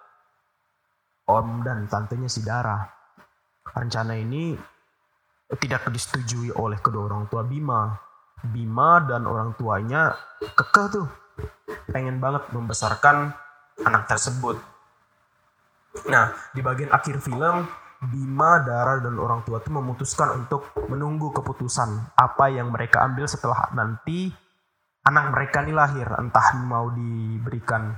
om 1.28 1.64
dan 1.64 1.88
tantenya 1.88 2.28
si 2.28 2.44
Dara. 2.44 2.84
Rencana 3.64 4.14
ini 4.16 4.54
tidak 5.60 5.88
disetujui 5.88 6.52
oleh 6.56 6.78
kedua 6.80 7.08
orang 7.08 7.24
tua 7.28 7.44
Bima. 7.44 7.92
Bima 8.44 9.00
dan 9.08 9.24
orang 9.24 9.56
tuanya 9.56 10.12
kekeh 10.40 10.86
tuh 10.92 11.08
pengen 11.88 12.20
banget 12.20 12.44
membesarkan 12.52 13.32
anak 13.82 14.04
tersebut. 14.04 14.60
Nah, 16.10 16.34
di 16.52 16.60
bagian 16.60 16.92
akhir 16.92 17.22
film, 17.24 17.64
Bima, 18.04 18.60
Dara, 18.60 19.00
dan 19.00 19.16
orang 19.16 19.40
tua 19.48 19.64
tuh 19.64 19.72
memutuskan 19.72 20.44
untuk 20.44 20.76
menunggu 20.92 21.32
keputusan 21.32 22.12
apa 22.12 22.52
yang 22.52 22.68
mereka 22.68 23.00
ambil 23.00 23.24
setelah 23.24 23.72
nanti 23.72 24.28
anak 25.08 25.32
mereka 25.32 25.64
ini 25.64 25.72
lahir. 25.72 26.08
Entah 26.20 26.52
mau 26.60 26.92
diberikan 26.92 27.96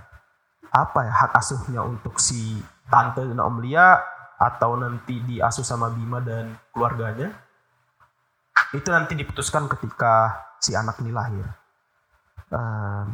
apa 0.70 1.00
ya 1.08 1.12
hak 1.26 1.32
asuhnya 1.34 1.82
untuk 1.82 2.22
si 2.22 2.60
tante 2.86 3.22
dan 3.22 3.38
Om 3.40 3.58
Lia 3.62 3.98
atau 4.36 4.76
nanti 4.76 5.16
diasuh 5.24 5.64
sama 5.64 5.88
Bima 5.90 6.20
dan 6.20 6.52
keluarganya 6.70 7.32
itu 8.74 8.88
nanti 8.90 9.16
diputuskan 9.16 9.70
ketika 9.70 10.44
si 10.60 10.76
anak 10.76 10.98
ini 11.00 11.12
lahir. 11.12 11.46
Um, 12.46 13.06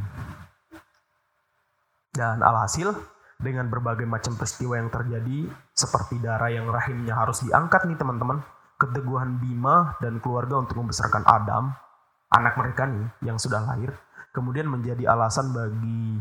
dan 2.13 2.45
alhasil 2.45 2.93
dengan 3.41 3.73
berbagai 3.73 4.05
macam 4.05 4.37
peristiwa 4.37 4.77
yang 4.77 4.93
terjadi 4.93 5.49
seperti 5.73 6.21
darah 6.21 6.53
yang 6.53 6.69
rahimnya 6.69 7.17
harus 7.17 7.41
diangkat 7.41 7.89
nih 7.89 7.97
teman-teman 7.97 8.45
keteguhan 8.77 9.41
Bima 9.41 9.97
dan 10.05 10.21
keluarga 10.21 10.61
untuk 10.61 10.85
membesarkan 10.85 11.25
Adam 11.25 11.73
anak 12.29 12.55
mereka 12.61 12.85
nih 12.85 13.09
yang 13.25 13.41
sudah 13.41 13.65
lahir 13.65 13.97
kemudian 14.37 14.69
menjadi 14.69 15.09
alasan 15.09 15.51
bagi 15.57 16.21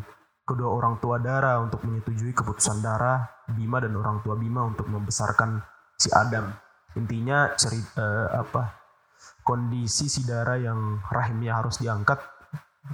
kedua 0.51 0.69
orang 0.75 0.99
tua 0.99 1.15
Dara 1.23 1.55
untuk 1.63 1.87
menyetujui 1.87 2.35
keputusan 2.35 2.83
Dara, 2.83 3.23
Bima 3.47 3.79
dan 3.79 3.95
orang 3.95 4.19
tua 4.19 4.35
Bima 4.35 4.67
untuk 4.67 4.91
membesarkan 4.91 5.63
si 5.95 6.11
Adam. 6.11 6.51
Intinya 6.99 7.55
cerita 7.55 7.95
uh, 7.95 8.27
apa 8.43 8.75
kondisi 9.47 10.11
si 10.11 10.27
Dara 10.27 10.59
yang 10.59 10.99
rahimnya 11.07 11.63
harus 11.63 11.79
diangkat 11.79 12.19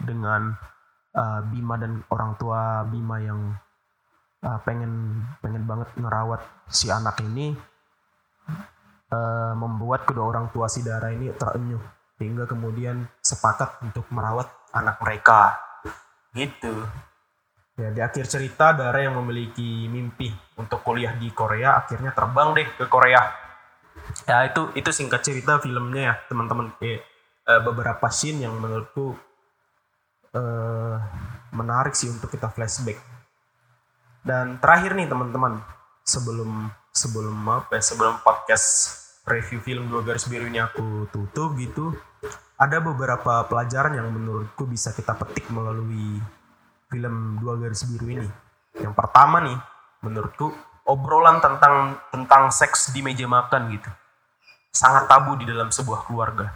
dengan 0.05 0.53
uh, 1.17 1.41
Bima 1.49 1.81
dan 1.81 2.05
orang 2.13 2.37
tua 2.37 2.85
Bima 2.85 3.17
yang 3.17 3.57
uh, 4.45 4.59
pengen 4.61 5.25
pengen 5.41 5.65
banget 5.65 5.89
ngerawat 5.97 6.45
si 6.69 6.93
anak 6.93 7.17
ini 7.25 7.57
uh, 9.09 9.53
membuat 9.57 10.05
kedua 10.05 10.29
orang 10.29 10.53
tua 10.53 10.69
si 10.69 10.85
Dara 10.85 11.09
ini 11.09 11.33
terenyuh 11.33 11.81
hingga 12.21 12.49
kemudian 12.49 13.05
sepakat 13.21 13.81
untuk 13.85 14.05
merawat 14.09 14.49
anak 14.73 14.97
mereka 15.01 15.57
gitu 16.33 16.85
Ya, 17.77 17.93
di 17.93 18.01
akhir 18.01 18.25
cerita 18.25 18.73
Dara 18.73 18.97
yang 18.97 19.21
memiliki 19.21 19.85
mimpi 19.85 20.33
untuk 20.57 20.81
kuliah 20.81 21.13
di 21.13 21.29
Korea 21.29 21.77
akhirnya 21.77 22.09
terbang 22.09 22.57
deh 22.57 22.65
ke 22.73 22.89
Korea. 22.89 23.21
Ya 24.25 24.49
itu 24.49 24.73
itu 24.73 24.89
singkat 24.89 25.21
cerita 25.21 25.61
filmnya 25.61 26.01
ya 26.09 26.15
teman-teman. 26.25 26.73
Eh, 26.81 26.97
beberapa 27.61 28.09
scene 28.09 28.49
yang 28.49 28.57
menurutku 28.57 29.13
eh, 30.33 30.97
menarik 31.53 31.93
sih 31.93 32.09
untuk 32.09 32.33
kita 32.33 32.49
flashback. 32.49 32.97
Dan 34.25 34.57
terakhir 34.57 34.97
nih 34.97 35.05
teman-teman 35.05 35.61
sebelum 36.01 36.73
sebelum 36.89 37.37
apa 37.45 37.77
ya, 37.77 37.83
sebelum 37.93 38.25
podcast 38.25 38.97
review 39.29 39.61
film 39.61 39.85
dua 39.85 40.01
garis 40.01 40.25
biru 40.25 40.49
ini 40.49 40.57
aku 40.57 41.13
tutup 41.13 41.53
gitu 41.61 41.93
ada 42.57 42.81
beberapa 42.81 43.45
pelajaran 43.45 43.93
yang 43.93 44.09
menurutku 44.09 44.65
bisa 44.65 44.95
kita 44.97 45.13
petik 45.13 45.45
melalui 45.53 46.17
film 46.87 47.39
dua 47.39 47.59
garis 47.59 47.83
biru 47.87 48.07
ini. 48.07 48.27
Yang 48.77 48.93
pertama 48.95 49.43
nih, 49.43 49.57
menurutku 50.03 50.51
obrolan 50.87 51.43
tentang 51.43 51.99
tentang 52.11 52.49
seks 52.49 52.95
di 52.95 53.03
meja 53.03 53.27
makan 53.27 53.75
gitu. 53.75 53.91
Sangat 54.71 55.09
tabu 55.09 55.35
di 55.35 55.43
dalam 55.43 55.67
sebuah 55.73 56.07
keluarga. 56.07 56.53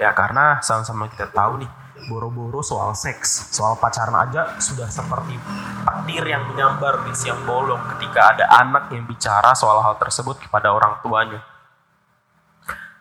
Ya 0.00 0.12
karena 0.16 0.60
sama-sama 0.64 1.12
kita 1.12 1.28
tahu 1.28 1.60
nih, 1.60 1.70
boro-boro 2.08 2.64
soal 2.64 2.96
seks, 2.96 3.52
soal 3.52 3.76
pacaran 3.76 4.16
aja 4.16 4.56
sudah 4.56 4.88
seperti 4.88 5.36
petir 5.84 6.24
yang 6.24 6.48
menyambar 6.48 7.04
di 7.04 7.12
siang 7.12 7.44
bolong 7.44 7.80
ketika 7.96 8.32
ada 8.32 8.48
anak 8.64 8.88
yang 8.88 9.04
bicara 9.04 9.52
soal 9.52 9.84
hal 9.84 10.00
tersebut 10.00 10.40
kepada 10.40 10.72
orang 10.72 10.96
tuanya. 11.04 11.44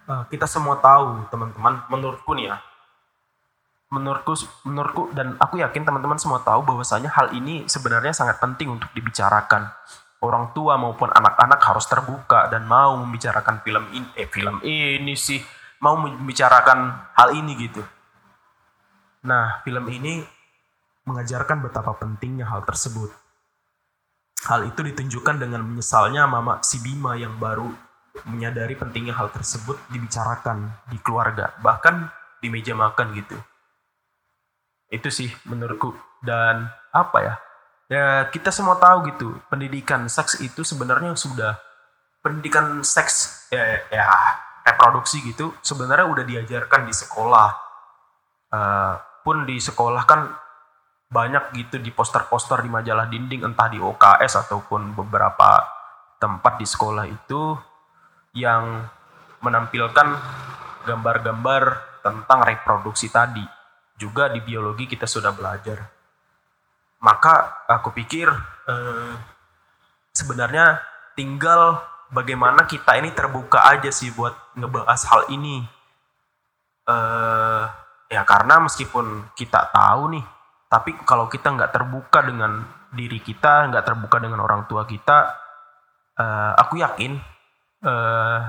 Uh, 0.10 0.26
kita 0.28 0.50
semua 0.50 0.76
tahu, 0.82 1.24
teman-teman, 1.30 1.86
menurutku 1.88 2.34
nih 2.34 2.50
ya, 2.50 2.58
menurutku 3.90 4.38
menurutku 4.70 5.10
dan 5.18 5.34
aku 5.42 5.58
yakin 5.58 5.82
teman-teman 5.82 6.22
semua 6.22 6.46
tahu 6.46 6.62
bahwasanya 6.62 7.10
hal 7.10 7.34
ini 7.34 7.66
sebenarnya 7.66 8.14
sangat 8.14 8.38
penting 8.38 8.70
untuk 8.70 8.90
dibicarakan. 8.94 9.70
Orang 10.20 10.52
tua 10.52 10.76
maupun 10.76 11.08
anak-anak 11.10 11.64
harus 11.64 11.88
terbuka 11.88 12.52
dan 12.52 12.68
mau 12.68 12.94
membicarakan 13.00 13.64
film 13.64 13.88
ini 13.96 14.08
eh 14.20 14.28
film 14.28 14.60
ini 14.62 15.16
sih 15.16 15.40
mau 15.82 15.96
membicarakan 15.96 17.10
hal 17.16 17.34
ini 17.34 17.52
gitu. 17.56 17.82
Nah 19.26 19.64
film 19.66 19.88
ini 19.90 20.22
mengajarkan 21.08 21.66
betapa 21.66 21.96
pentingnya 21.98 22.46
hal 22.46 22.68
tersebut. 22.68 23.10
Hal 24.46 24.70
itu 24.70 24.86
ditunjukkan 24.86 25.40
dengan 25.40 25.66
menyesalnya 25.66 26.30
mama 26.30 26.62
si 26.62 26.80
Bima 26.84 27.16
yang 27.16 27.40
baru 27.42 27.68
menyadari 28.28 28.76
pentingnya 28.76 29.16
hal 29.16 29.32
tersebut 29.32 29.80
dibicarakan 29.88 30.68
di 30.92 31.00
keluarga 31.00 31.56
bahkan 31.64 32.12
di 32.44 32.52
meja 32.52 32.76
makan 32.76 33.16
gitu 33.16 33.38
itu 34.90 35.10
sih 35.10 35.30
menurutku. 35.46 35.94
Dan 36.20 36.68
apa 36.92 37.18
ya? 37.22 37.36
Ya 37.90 38.06
kita 38.30 38.54
semua 38.54 38.78
tahu 38.78 39.10
gitu 39.10 39.34
pendidikan 39.50 40.06
seks 40.06 40.38
itu 40.46 40.62
sebenarnya 40.62 41.18
sudah 41.18 41.58
pendidikan 42.22 42.86
seks 42.86 43.48
ya, 43.50 43.82
ya 43.90 44.06
reproduksi 44.62 45.26
gitu 45.26 45.58
sebenarnya 45.66 46.06
udah 46.06 46.26
diajarkan 46.26 46.86
di 46.86 46.94
sekolah. 46.94 47.50
Uh, 48.50 48.98
pun 49.22 49.46
di 49.46 49.62
sekolah 49.62 50.10
kan 50.10 50.30
banyak 51.10 51.54
gitu 51.58 51.82
di 51.82 51.90
poster-poster 51.90 52.62
di 52.62 52.70
majalah 52.70 53.10
dinding 53.10 53.46
entah 53.46 53.70
di 53.70 53.82
OKS 53.82 54.46
ataupun 54.46 54.94
beberapa 54.94 55.66
tempat 56.22 56.62
di 56.62 56.66
sekolah 56.70 57.06
itu 57.10 57.58
yang 58.38 58.86
menampilkan 59.42 60.08
gambar-gambar 60.86 61.64
tentang 62.06 62.40
reproduksi 62.46 63.10
tadi 63.10 63.59
juga 64.00 64.32
di 64.32 64.40
biologi 64.40 64.88
kita 64.88 65.04
sudah 65.04 65.36
belajar 65.36 65.84
maka 67.04 67.64
aku 67.68 67.92
pikir 67.92 68.32
eh, 68.68 69.14
sebenarnya 70.16 70.84
tinggal 71.16 71.80
bagaimana 72.12 72.66
kita 72.66 72.98
ini 72.98 73.14
terbuka 73.14 73.64
aja 73.64 73.90
sih 73.94 74.12
buat 74.12 74.34
ngebahas 74.58 75.02
hal 75.10 75.22
ini. 75.34 75.64
Uh, 76.90 77.70
ya 78.10 78.26
karena 78.26 78.66
meskipun 78.66 79.30
kita 79.38 79.70
tahu 79.70 80.18
nih, 80.18 80.26
tapi 80.66 80.98
kalau 81.06 81.30
kita 81.30 81.54
nggak 81.54 81.70
terbuka 81.70 82.26
dengan 82.26 82.66
diri 82.90 83.22
kita, 83.22 83.70
nggak 83.70 83.86
terbuka 83.86 84.18
dengan 84.18 84.42
orang 84.42 84.66
tua 84.66 84.90
kita, 84.90 85.38
uh, 86.18 86.58
aku 86.58 86.82
yakin 86.82 87.22
uh, 87.86 88.42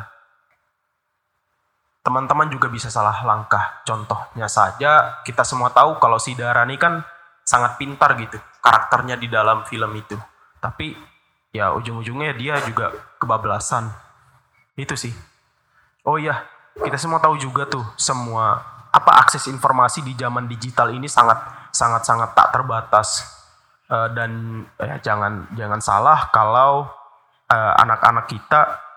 teman-teman 2.00 2.48
juga 2.48 2.72
bisa 2.72 2.88
salah 2.88 3.20
langkah. 3.24 3.84
Contohnya 3.84 4.48
saja, 4.48 5.22
kita 5.24 5.44
semua 5.44 5.70
tahu 5.72 6.00
kalau 6.00 6.16
si 6.16 6.32
Darani 6.32 6.80
kan 6.80 7.04
sangat 7.44 7.76
pintar 7.80 8.14
gitu 8.16 8.38
karakternya 8.60 9.16
di 9.16 9.28
dalam 9.28 9.64
film 9.68 9.92
itu. 9.96 10.16
Tapi 10.60 10.96
ya 11.52 11.72
ujung-ujungnya 11.76 12.36
dia 12.36 12.60
juga 12.64 12.92
kebablasan. 13.20 13.88
Itu 14.76 14.96
sih. 14.96 15.12
Oh 16.08 16.16
iya, 16.16 16.48
kita 16.80 16.96
semua 16.96 17.20
tahu 17.20 17.36
juga 17.36 17.68
tuh 17.68 17.84
semua 18.00 18.56
apa 18.90 19.22
akses 19.22 19.46
informasi 19.46 20.02
di 20.02 20.18
zaman 20.18 20.50
digital 20.50 20.90
ini 20.90 21.06
sangat 21.06 21.38
sangat 21.70 22.02
sangat 22.02 22.34
tak 22.34 22.50
terbatas 22.50 23.22
uh, 23.86 24.10
dan 24.10 24.62
ya 24.82 24.98
jangan 24.98 25.46
jangan 25.54 25.78
salah 25.78 26.26
kalau 26.34 26.90
uh, 27.46 27.72
anak-anak 27.78 28.26
kita 28.26 28.89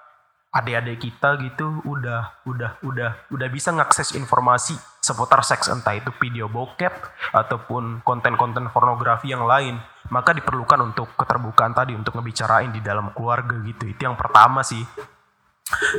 adik-adik 0.53 1.01
kita 1.01 1.41
gitu 1.41 1.81
udah 1.81 2.45
udah 2.45 2.77
udah 2.85 3.11
udah 3.33 3.47
bisa 3.49 3.73
ngakses 3.73 4.13
informasi 4.13 4.77
seputar 5.01 5.41
seks 5.41 5.67
entah 5.67 5.97
itu 5.97 6.13
video 6.21 6.45
bokep 6.45 6.93
ataupun 7.33 8.05
konten-konten 8.05 8.69
pornografi 8.69 9.33
yang 9.33 9.43
lain. 9.43 9.81
Maka 10.13 10.31
diperlukan 10.37 10.93
untuk 10.93 11.11
keterbukaan 11.17 11.73
tadi 11.73 11.97
untuk 11.97 12.13
ngebicarain 12.15 12.69
di 12.69 12.79
dalam 12.79 13.09
keluarga 13.11 13.57
gitu. 13.65 13.89
Itu 13.89 14.05
yang 14.05 14.15
pertama 14.15 14.61
sih. 14.61 14.85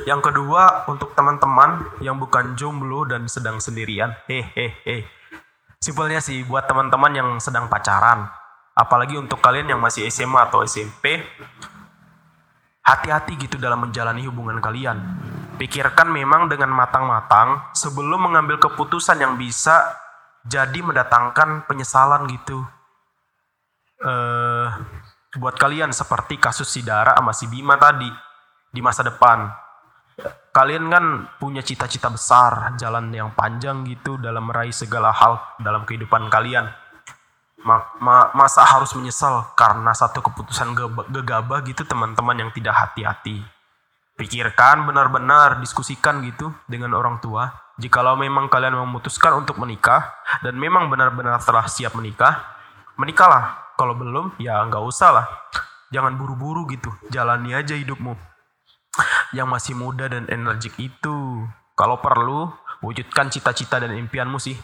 Yang 0.07 0.31
kedua 0.31 0.87
untuk 0.87 1.13
teman-teman 1.19 1.99
yang 1.99 2.17
bukan 2.17 2.55
jomblo 2.55 3.05
dan 3.05 3.27
sedang 3.27 3.59
sendirian. 3.59 4.15
Hehehe. 4.31 5.05
Simpelnya 5.83 6.23
sih 6.23 6.47
buat 6.47 6.65
teman-teman 6.65 7.13
yang 7.13 7.29
sedang 7.43 7.67
pacaran. 7.67 8.31
Apalagi 8.73 9.19
untuk 9.19 9.43
kalian 9.43 9.75
yang 9.77 9.81
masih 9.83 10.07
SMA 10.09 10.49
atau 10.49 10.63
SMP 10.63 11.21
hati-hati 12.85 13.41
gitu 13.41 13.57
dalam 13.57 13.89
menjalani 13.89 14.29
hubungan 14.29 14.61
kalian. 14.61 15.01
Pikirkan 15.57 16.13
memang 16.13 16.53
dengan 16.53 16.69
matang-matang 16.69 17.73
sebelum 17.73 18.29
mengambil 18.29 18.61
keputusan 18.61 19.25
yang 19.25 19.41
bisa 19.41 19.97
jadi 20.45 20.85
mendatangkan 20.85 21.65
penyesalan 21.65 22.29
gitu. 22.29 22.61
Uh, 24.05 24.69
buat 25.41 25.57
kalian 25.57 25.91
seperti 25.97 26.37
kasus 26.37 26.69
si 26.69 26.85
Dara 26.85 27.17
sama 27.17 27.33
si 27.33 27.49
Bima 27.49 27.81
tadi 27.81 28.11
di 28.69 28.81
masa 28.85 29.01
depan. 29.01 29.49
Kalian 30.55 30.87
kan 30.87 31.05
punya 31.43 31.65
cita-cita 31.65 32.07
besar, 32.07 32.79
jalan 32.79 33.11
yang 33.11 33.35
panjang 33.35 33.83
gitu 33.89 34.21
dalam 34.21 34.47
meraih 34.47 34.71
segala 34.71 35.11
hal 35.11 35.41
dalam 35.59 35.83
kehidupan 35.83 36.31
kalian 36.31 36.71
ma 37.65 37.81
ma 37.97 38.29
masa 38.37 38.61
harus 38.61 38.93
menyesal 38.93 39.57
karena 39.57 39.97
satu 39.97 40.21
keputusan 40.21 40.77
gegabah 41.09 41.65
gitu 41.65 41.89
teman-teman 41.89 42.37
yang 42.37 42.51
tidak 42.53 42.77
hati-hati. 42.77 43.41
Pikirkan 44.15 44.87
benar-benar, 44.87 45.59
diskusikan 45.59 46.23
gitu 46.23 46.53
dengan 46.71 46.95
orang 46.95 47.19
tua. 47.19 47.51
Jikalau 47.81 48.15
memang 48.15 48.47
kalian 48.47 48.79
memutuskan 48.79 49.35
untuk 49.43 49.59
menikah 49.59 50.15
dan 50.47 50.55
memang 50.55 50.87
benar-benar 50.87 51.43
telah 51.43 51.67
siap 51.67 51.99
menikah, 51.99 52.39
menikahlah. 52.95 53.75
Kalau 53.75 53.99
belum, 53.99 54.39
ya 54.39 54.63
nggak 54.63 54.85
usah 54.87 55.11
lah. 55.11 55.27
Jangan 55.91 56.15
buru-buru 56.15 56.63
gitu, 56.71 56.95
jalani 57.11 57.59
aja 57.59 57.75
hidupmu. 57.75 58.15
Yang 59.35 59.49
masih 59.51 59.75
muda 59.75 60.07
dan 60.07 60.31
energik 60.31 60.79
itu, 60.79 61.43
kalau 61.75 61.99
perlu, 61.99 62.55
wujudkan 62.87 63.35
cita-cita 63.35 63.83
dan 63.83 63.99
impianmu 63.99 64.39
sih 64.39 64.55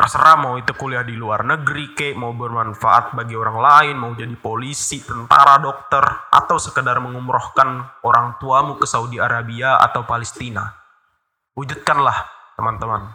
terserah 0.00 0.40
mau 0.40 0.56
itu 0.56 0.72
kuliah 0.72 1.04
di 1.04 1.12
luar 1.12 1.44
negeri 1.44 1.92
kek 1.92 2.16
mau 2.16 2.32
bermanfaat 2.32 3.12
bagi 3.12 3.36
orang 3.36 3.60
lain 3.60 3.94
mau 4.00 4.16
jadi 4.16 4.32
polisi 4.32 5.04
tentara 5.04 5.60
dokter 5.60 6.00
atau 6.32 6.56
sekedar 6.56 6.96
mengumrohkan 7.04 7.84
orang 8.00 8.40
tuamu 8.40 8.80
ke 8.80 8.88
Saudi 8.88 9.20
Arabia 9.20 9.76
atau 9.76 10.08
Palestina. 10.08 10.72
Wujudkanlah 11.52 12.16
teman-teman. 12.56 13.12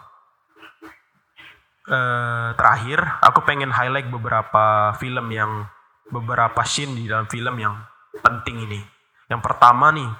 Eh, 1.90 2.48
terakhir 2.54 3.02
aku 3.18 3.42
pengen 3.42 3.74
highlight 3.74 4.06
beberapa 4.06 4.94
film 5.02 5.26
yang 5.34 5.66
beberapa 6.06 6.62
scene 6.62 6.94
di 6.94 7.10
dalam 7.10 7.26
film 7.26 7.58
yang 7.58 7.82
penting 8.22 8.62
ini. 8.62 8.78
Yang 9.26 9.42
pertama 9.42 9.90
nih 9.90 10.10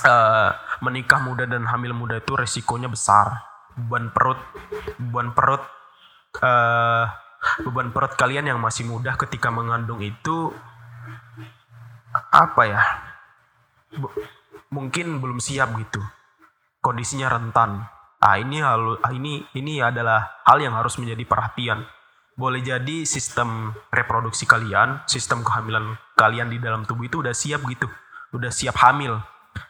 eh, 0.00 0.50
menikah 0.80 1.20
muda 1.20 1.44
dan 1.44 1.68
hamil 1.68 1.92
muda 1.92 2.24
itu 2.24 2.32
resikonya 2.32 2.88
besar. 2.88 3.36
Beban 3.76 4.08
perut 4.16 4.40
beban 4.96 5.36
perut 5.36 5.73
uh, 6.40 7.04
beban 7.62 7.92
perut 7.92 8.16
kalian 8.16 8.48
yang 8.48 8.58
masih 8.58 8.88
muda 8.88 9.14
ketika 9.20 9.52
mengandung 9.52 10.00
itu 10.00 10.50
apa 12.30 12.62
ya? 12.66 12.82
B 13.94 14.02
mungkin 14.74 15.22
belum 15.22 15.38
siap 15.38 15.78
gitu. 15.78 16.02
Kondisinya 16.82 17.30
rentan. 17.30 17.86
Ah 18.18 18.40
ini 18.40 18.58
hal 18.58 18.98
ini 19.14 19.46
ini 19.54 19.78
adalah 19.78 20.42
hal 20.42 20.58
yang 20.58 20.74
harus 20.74 20.98
menjadi 20.98 21.22
perhatian. 21.22 21.86
Boleh 22.34 22.58
jadi 22.66 23.06
sistem 23.06 23.70
reproduksi 23.94 24.42
kalian 24.42 25.06
sistem 25.06 25.46
kehamilan 25.46 25.94
kalian 26.18 26.50
di 26.50 26.58
dalam 26.58 26.82
tubuh 26.82 27.06
itu 27.06 27.22
udah 27.22 27.30
siap 27.30 27.62
gitu. 27.70 27.86
Udah 28.34 28.50
siap 28.50 28.74
hamil. 28.82 29.22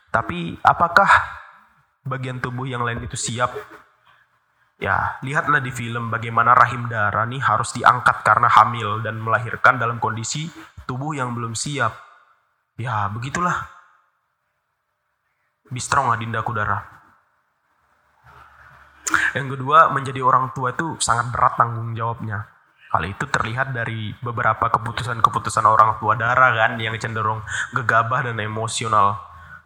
Tapi 0.08 0.56
apakah 0.64 1.10
bagian 2.06 2.40
tubuh 2.40 2.64
yang 2.64 2.80
lain 2.80 3.04
itu 3.04 3.18
siap 3.18 3.52
Ya, 4.84 5.16
lihatlah 5.24 5.64
di 5.64 5.72
film 5.72 6.12
bagaimana 6.12 6.52
rahim 6.52 6.92
Dara 6.92 7.24
nih 7.24 7.40
harus 7.40 7.72
diangkat 7.72 8.20
karena 8.20 8.52
hamil 8.52 9.00
dan 9.00 9.16
melahirkan 9.16 9.80
dalam 9.80 9.96
kondisi 9.96 10.44
tubuh 10.84 11.16
yang 11.16 11.32
belum 11.32 11.56
siap. 11.56 11.96
Ya, 12.76 13.08
begitulah. 13.08 13.64
Be 15.72 15.80
strong 15.80 16.12
Adinda 16.12 16.44
Kudara. 16.44 16.84
Yang 19.32 19.56
kedua, 19.56 19.88
menjadi 19.88 20.20
orang 20.20 20.52
tua 20.52 20.76
itu 20.76 21.00
sangat 21.00 21.32
berat 21.32 21.56
tanggung 21.56 21.96
jawabnya. 21.96 22.44
Hal 22.92 23.08
itu 23.08 23.24
terlihat 23.24 23.72
dari 23.72 24.12
beberapa 24.20 24.68
keputusan-keputusan 24.68 25.64
orang 25.64 25.96
tua 25.96 26.12
Dara 26.12 26.52
kan 26.52 26.76
yang 26.76 26.92
cenderung 27.00 27.40
gegabah 27.72 28.28
dan 28.28 28.36
emosional. 28.36 29.16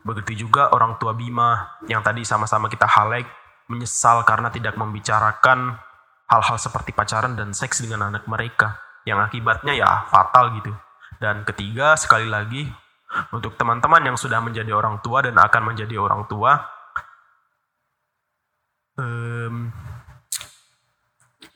Begitu 0.07 0.47
juga 0.47 0.71
orang 0.71 0.95
tua 1.03 1.11
Bima 1.11 1.75
yang 1.91 2.07
tadi 2.07 2.23
sama-sama 2.23 2.71
kita 2.71 2.87
highlight 2.87 3.27
menyesal 3.69 4.25
karena 4.25 4.49
tidak 4.49 4.75
membicarakan 4.75 5.77
hal-hal 6.29 6.57
seperti 6.61 6.93
pacaran 6.93 7.37
dan 7.37 7.53
seks 7.53 7.85
dengan 7.85 8.13
anak 8.13 8.29
mereka 8.29 8.81
yang 9.09 9.21
akibatnya 9.21 9.73
ya 9.77 10.09
fatal 10.09 10.53
gitu. 10.61 10.73
Dan 11.19 11.43
ketiga, 11.45 11.97
sekali 11.97 12.29
lagi 12.29 12.69
untuk 13.33 13.57
teman-teman 13.57 14.05
yang 14.05 14.17
sudah 14.21 14.39
menjadi 14.45 14.73
orang 14.77 15.01
tua 15.01 15.25
dan 15.25 15.41
akan 15.41 15.73
menjadi 15.73 15.97
orang 15.97 16.29
tua, 16.29 16.61
um, 19.01 19.73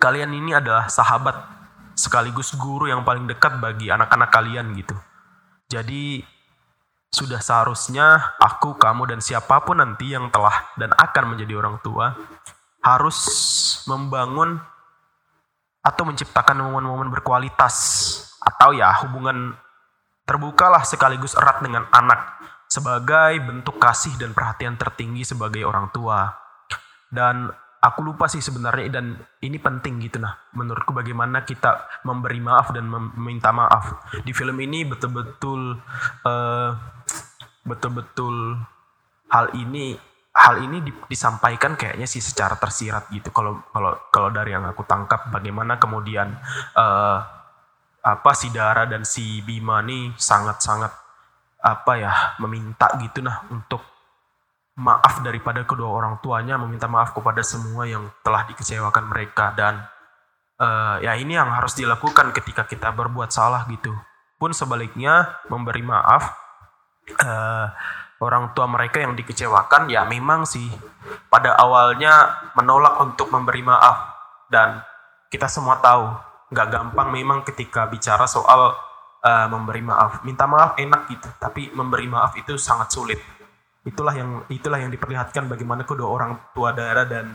kalian 0.01 0.32
ini 0.32 0.57
adalah 0.57 0.89
sahabat 0.89 1.37
sekaligus 1.95 2.57
guru 2.57 2.89
yang 2.89 3.05
paling 3.05 3.28
dekat 3.28 3.61
bagi 3.61 3.93
anak-anak 3.93 4.32
kalian 4.32 4.72
gitu. 4.74 4.97
Jadi 5.68 6.24
sudah 7.13 7.45
seharusnya 7.45 8.35
aku, 8.41 8.81
kamu, 8.81 9.13
dan 9.13 9.21
siapa 9.21 9.61
pun 9.61 9.85
nanti 9.85 10.17
yang 10.17 10.33
telah 10.33 10.73
dan 10.81 10.97
akan 10.97 11.37
menjadi 11.37 11.61
orang 11.61 11.77
tua 11.85 12.17
harus 12.81 13.21
membangun 13.85 14.57
atau 15.85 16.03
menciptakan 16.09 16.65
momen-momen 16.65 17.13
berkualitas 17.13 17.77
atau 18.41 18.73
ya 18.73 18.91
hubungan 19.05 19.55
terbukalah 20.25 20.83
sekaligus 20.89 21.37
erat 21.37 21.61
dengan 21.61 21.85
anak 21.93 22.41
sebagai 22.67 23.37
bentuk 23.45 23.77
kasih 23.77 24.17
dan 24.17 24.33
perhatian 24.33 24.81
tertinggi 24.81 25.29
sebagai 25.29 25.69
orang 25.69 25.93
tua. 25.93 26.33
Dan 27.13 27.53
aku 27.83 28.01
lupa 28.07 28.30
sih 28.30 28.39
sebenarnya 28.39 29.03
dan 29.03 29.18
ini 29.43 29.59
penting 29.59 29.99
gitu 30.07 30.22
nah. 30.22 30.39
Menurutku 30.55 30.95
bagaimana 30.95 31.43
kita 31.43 32.03
memberi 32.07 32.39
maaf 32.39 32.70
dan 32.70 32.87
meminta 32.87 33.51
maaf. 33.51 34.07
Di 34.22 34.30
film 34.30 34.55
ini 34.62 34.87
betul-betul 34.87 35.76
uh, 36.22 36.70
betul-betul 37.66 38.57
hal 39.35 39.51
ini 39.59 39.99
hal 40.33 40.64
ini 40.64 40.80
disampaikan 41.11 41.76
kayaknya 41.76 42.07
sih 42.07 42.22
secara 42.22 42.55
tersirat 42.55 43.11
gitu. 43.11 43.35
Kalau 43.35 43.66
kalau 43.74 43.99
kalau 44.14 44.30
dari 44.30 44.55
yang 44.55 44.64
aku 44.64 44.87
tangkap 44.87 45.28
bagaimana 45.35 45.83
kemudian 45.83 46.39
uh, 46.78 47.18
apa 48.03 48.30
si 48.35 48.51
Dara 48.55 48.87
dan 48.87 49.07
si 49.07 49.43
Bima 49.43 49.83
nih 49.83 50.14
sangat-sangat 50.18 51.03
apa 51.62 51.93
ya 51.95 52.12
meminta 52.43 52.91
gitu 52.99 53.22
nah 53.22 53.47
untuk 53.47 53.91
maaf 54.73 55.20
daripada 55.20 55.68
kedua 55.68 55.93
orang 55.93 56.16
tuanya 56.25 56.57
meminta 56.57 56.89
maaf 56.89 57.12
kepada 57.12 57.45
semua 57.45 57.85
yang 57.85 58.09
telah 58.25 58.49
dikecewakan 58.49 59.05
mereka. 59.12 59.53
Dan 59.53 59.85
uh, 60.57 60.97
ya 61.05 61.12
ini 61.16 61.37
yang 61.37 61.53
harus 61.53 61.77
dilakukan 61.77 62.33
ketika 62.33 62.64
kita 62.64 62.89
berbuat 62.93 63.29
salah 63.29 63.68
gitu. 63.68 63.93
Pun 64.41 64.57
sebaliknya 64.57 65.39
memberi 65.53 65.85
maaf 65.85 66.33
uh, 67.20 67.66
orang 68.23 68.57
tua 68.57 68.66
mereka 68.70 69.03
yang 69.03 69.12
dikecewakan 69.12 69.91
ya 69.93 70.07
memang 70.09 70.47
sih 70.49 70.66
pada 71.29 71.59
awalnya 71.59 72.49
menolak 72.57 72.97
untuk 73.05 73.29
memberi 73.29 73.61
maaf. 73.61 74.09
Dan 74.49 74.81
kita 75.29 75.49
semua 75.53 75.81
tahu 75.85 76.09
nggak 76.53 76.68
gampang 76.68 77.09
memang 77.12 77.45
ketika 77.45 77.89
bicara 77.89 78.25
soal 78.25 78.73
uh, 79.20 79.47
memberi 79.53 79.85
maaf. 79.85 80.25
Minta 80.25 80.49
maaf 80.49 80.81
enak 80.81 81.12
gitu 81.12 81.29
tapi 81.37 81.68
memberi 81.77 82.09
maaf 82.09 82.33
itu 82.41 82.57
sangat 82.57 82.89
sulit 82.89 83.20
itulah 83.83 84.14
yang 84.14 84.30
itulah 84.47 84.78
yang 84.78 84.91
diperlihatkan 84.95 85.51
bagaimana 85.51 85.83
kedua 85.83 86.07
orang 86.07 86.39
tua 86.55 86.70
Dara 86.70 87.03
dan 87.03 87.35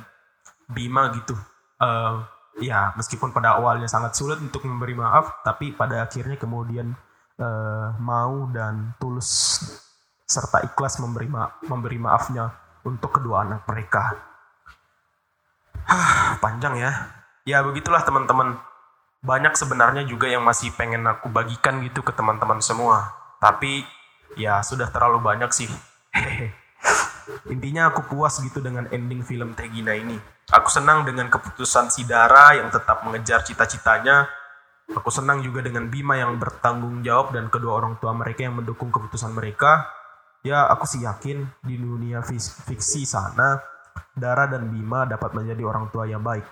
Bima 0.67 1.11
gitu 1.11 1.35
uh, 1.83 2.23
ya 2.59 2.95
meskipun 2.95 3.35
pada 3.35 3.59
awalnya 3.59 3.87
sangat 3.87 4.15
sulit 4.15 4.39
untuk 4.39 4.63
memberi 4.63 4.95
maaf 4.95 5.43
tapi 5.43 5.75
pada 5.75 6.07
akhirnya 6.07 6.39
kemudian 6.39 6.95
uh, 7.39 7.95
mau 7.99 8.47
dan 8.51 8.95
tulus 8.97 9.59
serta 10.27 10.59
ikhlas 10.67 10.99
memberi 10.99 11.31
ma 11.31 11.47
memberi 11.63 11.95
maafnya 11.95 12.51
untuk 12.83 13.15
kedua 13.19 13.47
anak 13.47 13.63
mereka. 13.67 14.15
Hah, 15.87 16.35
panjang 16.43 16.75
ya. 16.79 16.91
Ya 17.47 17.63
begitulah 17.63 18.03
teman-teman. 18.03 18.59
Banyak 19.23 19.55
sebenarnya 19.55 20.03
juga 20.03 20.27
yang 20.27 20.43
masih 20.43 20.75
pengen 20.75 21.07
aku 21.07 21.31
bagikan 21.31 21.79
gitu 21.83 22.03
ke 22.03 22.11
teman-teman 22.11 22.59
semua. 22.59 23.11
Tapi 23.39 23.87
ya 24.35 24.59
sudah 24.59 24.91
terlalu 24.91 25.23
banyak 25.23 25.51
sih. 25.55 25.71
Intinya 27.53 27.91
aku 27.91 28.07
puas 28.07 28.39
gitu 28.39 28.59
dengan 28.63 28.87
ending 28.91 29.23
film 29.23 29.55
Tegina 29.55 29.95
ini. 29.95 30.15
Aku 30.51 30.71
senang 30.71 31.03
dengan 31.03 31.27
keputusan 31.27 31.91
si 31.91 32.07
Dara 32.07 32.55
yang 32.55 32.71
tetap 32.71 33.03
mengejar 33.03 33.43
cita-citanya. 33.43 34.27
Aku 34.95 35.11
senang 35.11 35.43
juga 35.43 35.59
dengan 35.59 35.91
Bima 35.91 36.15
yang 36.15 36.39
bertanggung 36.39 37.03
jawab 37.03 37.35
dan 37.35 37.51
kedua 37.51 37.83
orang 37.83 37.99
tua 37.99 38.15
mereka 38.15 38.47
yang 38.47 38.55
mendukung 38.55 38.87
keputusan 38.87 39.35
mereka 39.35 39.97
ya 40.47 40.63
aku 40.71 40.87
sih 40.87 41.03
yakin 41.03 41.43
di 41.59 41.75
dunia 41.75 42.23
fiksi 42.23 43.03
sana 43.03 43.59
Dara 44.13 44.45
dan 44.45 44.69
Bima 44.69 45.09
dapat 45.09 45.33
menjadi 45.33 45.61
orang 45.65 45.89
tua 45.89 46.05
yang 46.05 46.21
baik. 46.21 46.45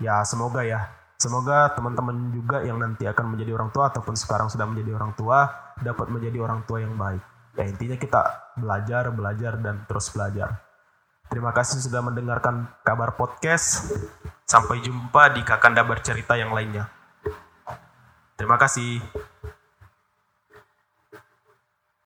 Ya 0.00 0.24
semoga 0.24 0.64
ya. 0.64 0.88
Semoga 1.18 1.72
teman-teman 1.74 2.30
juga 2.32 2.62
yang 2.62 2.78
nanti 2.78 3.04
akan 3.04 3.34
menjadi 3.34 3.58
orang 3.58 3.74
tua 3.74 3.90
ataupun 3.92 4.14
sekarang 4.16 4.48
sudah 4.48 4.64
menjadi 4.64 4.96
orang 4.96 5.12
tua 5.18 5.50
dapat 5.84 6.08
menjadi 6.08 6.38
orang 6.40 6.64
tua 6.64 6.80
yang 6.80 6.94
baik. 6.96 7.20
Ya 7.58 7.66
intinya 7.66 7.98
kita 7.98 8.54
belajar, 8.54 9.10
belajar 9.10 9.58
dan 9.58 9.82
terus 9.90 10.14
belajar. 10.14 10.62
Terima 11.26 11.50
kasih 11.50 11.82
sudah 11.82 12.00
mendengarkan 12.06 12.70
kabar 12.86 13.18
podcast. 13.18 13.90
Sampai 14.46 14.80
jumpa 14.80 15.34
di 15.34 15.42
Kakanda 15.42 15.82
bercerita 15.82 16.38
yang 16.38 16.54
lainnya. 16.54 16.88
Terima 18.38 18.56
kasih. 18.56 19.02